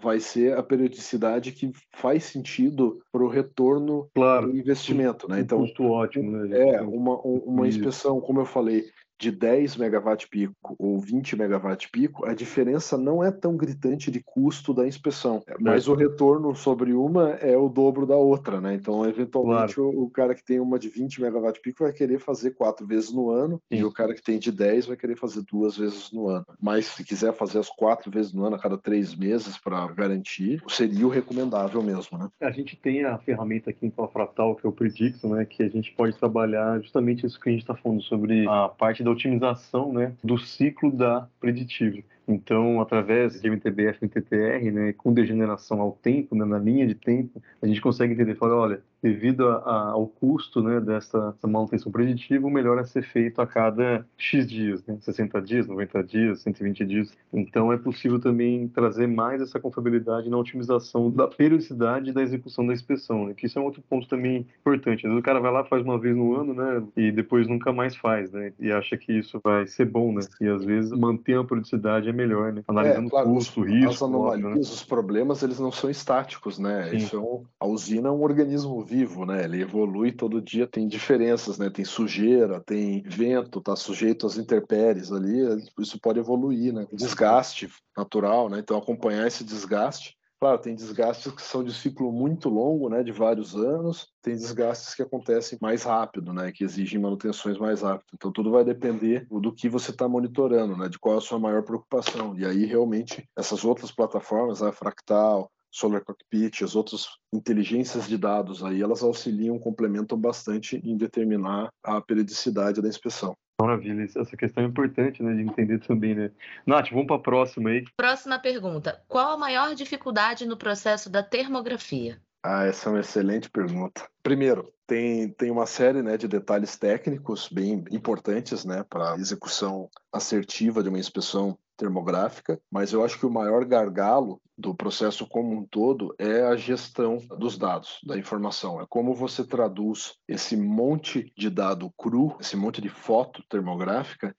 vai 0.00 0.20
ser 0.20 0.56
a 0.56 0.62
periodicidade 0.62 1.52
que 1.52 1.72
faz 1.96 2.24
sentido 2.24 3.00
para 3.12 3.24
o 3.24 3.28
retorno 3.28 4.08
claro, 4.14 4.52
do 4.52 4.56
investimento. 4.56 5.28
Né? 5.28 5.40
Então, 5.40 5.58
custo 5.58 5.84
ótimo. 5.84 6.30
Né? 6.30 6.70
É, 6.70 6.80
uma, 6.82 7.20
uma 7.20 7.66
inspeção, 7.66 8.20
como 8.20 8.40
eu 8.40 8.46
falei, 8.46 8.84
de 9.20 9.30
10 9.30 9.76
megawatt 9.76 10.26
pico 10.28 10.74
ou 10.78 10.98
20 10.98 11.36
megawatt 11.36 11.90
pico, 11.90 12.26
a 12.26 12.32
diferença 12.32 12.96
não 12.96 13.22
é 13.22 13.30
tão 13.30 13.54
gritante 13.54 14.10
de 14.10 14.20
custo 14.20 14.72
da 14.72 14.88
inspeção, 14.88 15.42
é. 15.46 15.56
mas 15.60 15.86
o 15.86 15.94
retorno 15.94 16.54
sobre 16.54 16.94
uma 16.94 17.32
é 17.32 17.56
o 17.56 17.68
dobro 17.68 18.06
da 18.06 18.16
outra, 18.16 18.60
né? 18.60 18.74
Então, 18.74 19.06
eventualmente, 19.06 19.74
claro. 19.74 19.90
o, 19.90 20.04
o, 20.04 20.10
cara 20.10 20.34
que 20.34 20.42
tem 20.42 20.58
uma 20.58 20.78
de 20.78 20.88
20 20.88 21.20
megawatt 21.20 21.60
pico 21.60 21.84
vai 21.84 21.92
querer 21.92 22.18
fazer 22.18 22.52
quatro 22.52 22.86
vezes 22.86 23.12
no 23.12 23.30
ano 23.30 23.60
Sim. 23.68 23.80
e 23.80 23.84
o 23.84 23.92
cara 23.92 24.14
que 24.14 24.22
tem 24.22 24.38
de 24.38 24.50
10 24.50 24.86
vai 24.86 24.96
querer 24.96 25.16
fazer 25.16 25.42
duas 25.42 25.76
vezes 25.76 26.10
no 26.12 26.28
ano. 26.28 26.46
Mas 26.60 26.86
se 26.86 27.04
quiser 27.04 27.34
fazer 27.34 27.58
as 27.58 27.68
quatro 27.68 28.10
vezes 28.10 28.32
no 28.32 28.46
ano 28.46 28.56
a 28.56 28.58
cada 28.58 28.78
três 28.78 29.14
meses 29.14 29.58
para 29.58 29.86
garantir, 29.88 30.62
seria 30.68 31.06
o 31.06 31.10
recomendável 31.10 31.82
mesmo, 31.82 32.16
né? 32.16 32.28
A 32.40 32.50
gente 32.50 32.74
tem 32.74 33.04
a 33.04 33.18
ferramenta 33.18 33.68
aqui 33.68 33.86
em 33.86 33.92
Fratal, 34.10 34.56
que 34.56 34.66
é 34.66 34.68
o 34.68 34.72
Predicto, 34.72 35.28
né? 35.28 35.44
Que 35.44 35.62
a 35.62 35.68
gente 35.68 35.92
pode 35.92 36.16
trabalhar 36.16 36.80
justamente 36.80 37.26
isso 37.26 37.38
que 37.38 37.50
a 37.50 37.52
gente 37.52 37.62
está 37.62 37.74
falando 37.74 38.02
sobre 38.02 38.48
a 38.48 38.68
parte 38.68 39.02
da 39.02 39.09
otimização 39.10 39.92
né, 39.92 40.12
do 40.22 40.38
ciclo 40.38 40.90
da 40.90 41.26
preditiva. 41.40 41.98
Então, 42.30 42.80
através 42.80 43.40
de 43.40 43.48
MTBF 43.48 43.98
e 44.00 44.04
MTTR, 44.04 44.70
né, 44.70 44.92
com 44.92 45.12
degeneração 45.12 45.80
ao 45.80 45.92
tempo, 45.92 46.34
né, 46.36 46.44
na 46.44 46.58
linha 46.58 46.86
de 46.86 46.94
tempo, 46.94 47.42
a 47.60 47.66
gente 47.66 47.80
consegue 47.80 48.12
entender, 48.12 48.36
falar, 48.36 48.56
olha, 48.56 48.82
devido 49.02 49.48
a, 49.48 49.56
a, 49.56 49.90
ao 49.90 50.06
custo 50.06 50.62
né, 50.62 50.80
dessa, 50.80 51.32
dessa, 51.32 51.48
manutenção 51.48 51.90
preditiva, 51.90 52.46
o 52.46 52.50
melhor 52.50 52.78
é 52.78 52.84
ser 52.84 53.02
feito 53.02 53.40
a 53.40 53.46
cada 53.46 54.06
X 54.16 54.46
dias, 54.46 54.84
né, 54.86 54.98
60 55.00 55.40
dias, 55.42 55.66
90 55.66 56.04
dias, 56.04 56.40
120 56.42 56.84
dias. 56.84 57.16
Então, 57.32 57.72
é 57.72 57.78
possível 57.78 58.20
também 58.20 58.68
trazer 58.68 59.06
mais 59.06 59.40
essa 59.40 59.58
confiabilidade 59.58 60.28
na 60.28 60.36
otimização 60.36 61.10
da 61.10 61.26
periodicidade 61.26 62.12
da 62.12 62.22
execução 62.22 62.66
da 62.66 62.72
inspeção, 62.72 63.26
né, 63.26 63.34
que 63.34 63.46
isso 63.46 63.58
é 63.58 63.62
um 63.62 63.64
outro 63.64 63.82
ponto 63.88 64.06
também 64.08 64.46
importante. 64.60 65.06
Às 65.06 65.10
vezes 65.10 65.18
o 65.18 65.24
cara 65.24 65.40
vai 65.40 65.52
lá, 65.52 65.64
faz 65.64 65.82
uma 65.82 65.98
vez 65.98 66.14
no 66.14 66.34
ano, 66.34 66.54
né, 66.54 66.82
e 66.96 67.10
depois 67.10 67.48
nunca 67.48 67.72
mais 67.72 67.96
faz, 67.96 68.30
né, 68.30 68.52
e 68.60 68.70
acha 68.70 68.96
que 68.96 69.12
isso 69.12 69.40
vai 69.42 69.66
ser 69.66 69.86
bom, 69.86 70.12
né, 70.12 70.20
e 70.40 70.46
às 70.46 70.64
vezes 70.64 70.92
manter 70.92 71.38
a 71.38 71.44
periodicidade 71.44 72.08
é 72.08 72.12
melhor, 72.20 72.52
né? 72.52 72.62
Analisando 72.68 73.06
é, 73.06 73.10
claro, 73.10 73.28
custo, 73.32 73.62
risco. 73.62 73.90
As 73.90 74.02
anomalias, 74.02 74.44
óbvio, 74.44 74.54
né? 74.54 74.60
os 74.60 74.84
problemas, 74.84 75.42
eles 75.42 75.58
não 75.58 75.72
são 75.72 75.90
estáticos, 75.90 76.58
né? 76.58 76.94
Isso 76.94 77.16
é 77.16 77.18
um, 77.18 77.44
a 77.58 77.66
usina 77.66 78.08
é 78.08 78.12
um 78.12 78.22
organismo 78.22 78.82
vivo, 78.84 79.24
né? 79.24 79.44
Ele 79.44 79.62
evolui 79.62 80.12
todo 80.12 80.40
dia, 80.40 80.66
tem 80.66 80.86
diferenças, 80.86 81.58
né? 81.58 81.70
Tem 81.70 81.84
sujeira, 81.84 82.60
tem 82.60 83.02
vento, 83.02 83.60
tá 83.60 83.74
sujeito 83.74 84.26
às 84.26 84.36
intempéries 84.36 85.10
ali, 85.10 85.40
isso 85.78 85.98
pode 86.00 86.18
evoluir, 86.18 86.72
né? 86.72 86.86
Desgaste 86.92 87.68
natural, 87.96 88.48
né? 88.48 88.58
Então 88.58 88.76
acompanhar 88.76 89.26
esse 89.26 89.44
desgaste 89.44 90.19
Claro, 90.40 90.58
tem 90.58 90.74
desgastes 90.74 91.30
que 91.34 91.42
são 91.42 91.62
de 91.62 91.70
ciclo 91.70 92.10
muito 92.10 92.48
longo, 92.48 92.88
né, 92.88 93.02
de 93.02 93.12
vários 93.12 93.54
anos, 93.54 94.08
tem 94.22 94.34
desgastes 94.34 94.94
que 94.94 95.02
acontecem 95.02 95.58
mais 95.60 95.82
rápido, 95.82 96.32
né, 96.32 96.50
que 96.50 96.64
exigem 96.64 96.98
manutenções 96.98 97.58
mais 97.58 97.82
rápidas. 97.82 98.10
Então, 98.14 98.32
tudo 98.32 98.50
vai 98.50 98.64
depender 98.64 99.26
do 99.30 99.52
que 99.52 99.68
você 99.68 99.90
está 99.90 100.08
monitorando, 100.08 100.74
né, 100.78 100.88
de 100.88 100.98
qual 100.98 101.16
é 101.16 101.18
a 101.18 101.20
sua 101.20 101.38
maior 101.38 101.62
preocupação. 101.62 102.34
E 102.38 102.46
aí, 102.46 102.64
realmente, 102.64 103.28
essas 103.36 103.66
outras 103.66 103.92
plataformas, 103.92 104.62
a 104.62 104.72
Fractal, 104.72 105.50
Solar 105.70 106.02
Cockpit, 106.02 106.62
as 106.64 106.74
outras 106.74 107.06
inteligências 107.32 108.08
de 108.08 108.16
dados 108.16 108.64
aí, 108.64 108.80
elas 108.80 109.02
auxiliam, 109.02 109.58
complementam 109.58 110.18
bastante 110.18 110.80
em 110.82 110.96
determinar 110.96 111.68
a 111.84 112.00
periodicidade 112.00 112.80
da 112.80 112.88
inspeção. 112.88 113.36
Maravilha, 113.60 114.04
essa 114.04 114.36
questão 114.36 114.64
é 114.64 114.66
importante, 114.66 115.22
né, 115.22 115.34
de 115.34 115.42
entender 115.42 115.78
também, 115.80 116.14
né? 116.14 116.30
Nath, 116.66 116.90
vamos 116.90 117.06
para 117.06 117.16
a 117.16 117.20
próxima 117.20 117.68
aí. 117.68 117.84
Próxima 117.94 118.38
pergunta. 118.38 119.02
Qual 119.06 119.34
a 119.34 119.36
maior 119.36 119.74
dificuldade 119.74 120.46
no 120.46 120.56
processo 120.56 121.10
da 121.10 121.22
termografia? 121.22 122.18
Ah, 122.42 122.64
essa 122.64 122.88
é 122.88 122.92
uma 122.92 123.00
excelente 123.00 123.50
pergunta. 123.50 124.08
Primeiro, 124.22 124.72
tem, 124.86 125.28
tem 125.28 125.50
uma 125.50 125.66
série 125.66 126.02
né, 126.02 126.16
de 126.16 126.26
detalhes 126.26 126.76
técnicos 126.76 127.48
bem 127.48 127.84
importantes 127.90 128.64
né, 128.64 128.82
para 128.88 129.12
a 129.12 129.16
execução 129.16 129.90
assertiva 130.12 130.82
de 130.82 130.88
uma 130.88 130.98
inspeção 130.98 131.58
termográfica, 131.76 132.60
mas 132.70 132.92
eu 132.92 133.04
acho 133.04 133.18
que 133.18 133.24
o 133.24 133.30
maior 133.30 133.64
gargalo 133.64 134.40
do 134.56 134.74
processo 134.74 135.26
como 135.26 135.56
um 135.56 135.64
todo 135.64 136.14
é 136.18 136.42
a 136.42 136.56
gestão 136.56 137.18
dos 137.38 137.56
dados, 137.56 137.98
da 138.04 138.18
informação. 138.18 138.80
É 138.80 138.86
como 138.86 139.14
você 139.14 139.44
traduz 139.44 140.14
esse 140.28 140.56
monte 140.56 141.32
de 141.36 141.48
dado 141.48 141.90
cru, 141.96 142.36
esse 142.40 142.56
monte 142.56 142.82
de 142.82 142.88
foto 142.88 143.42
termográfica 143.48 144.36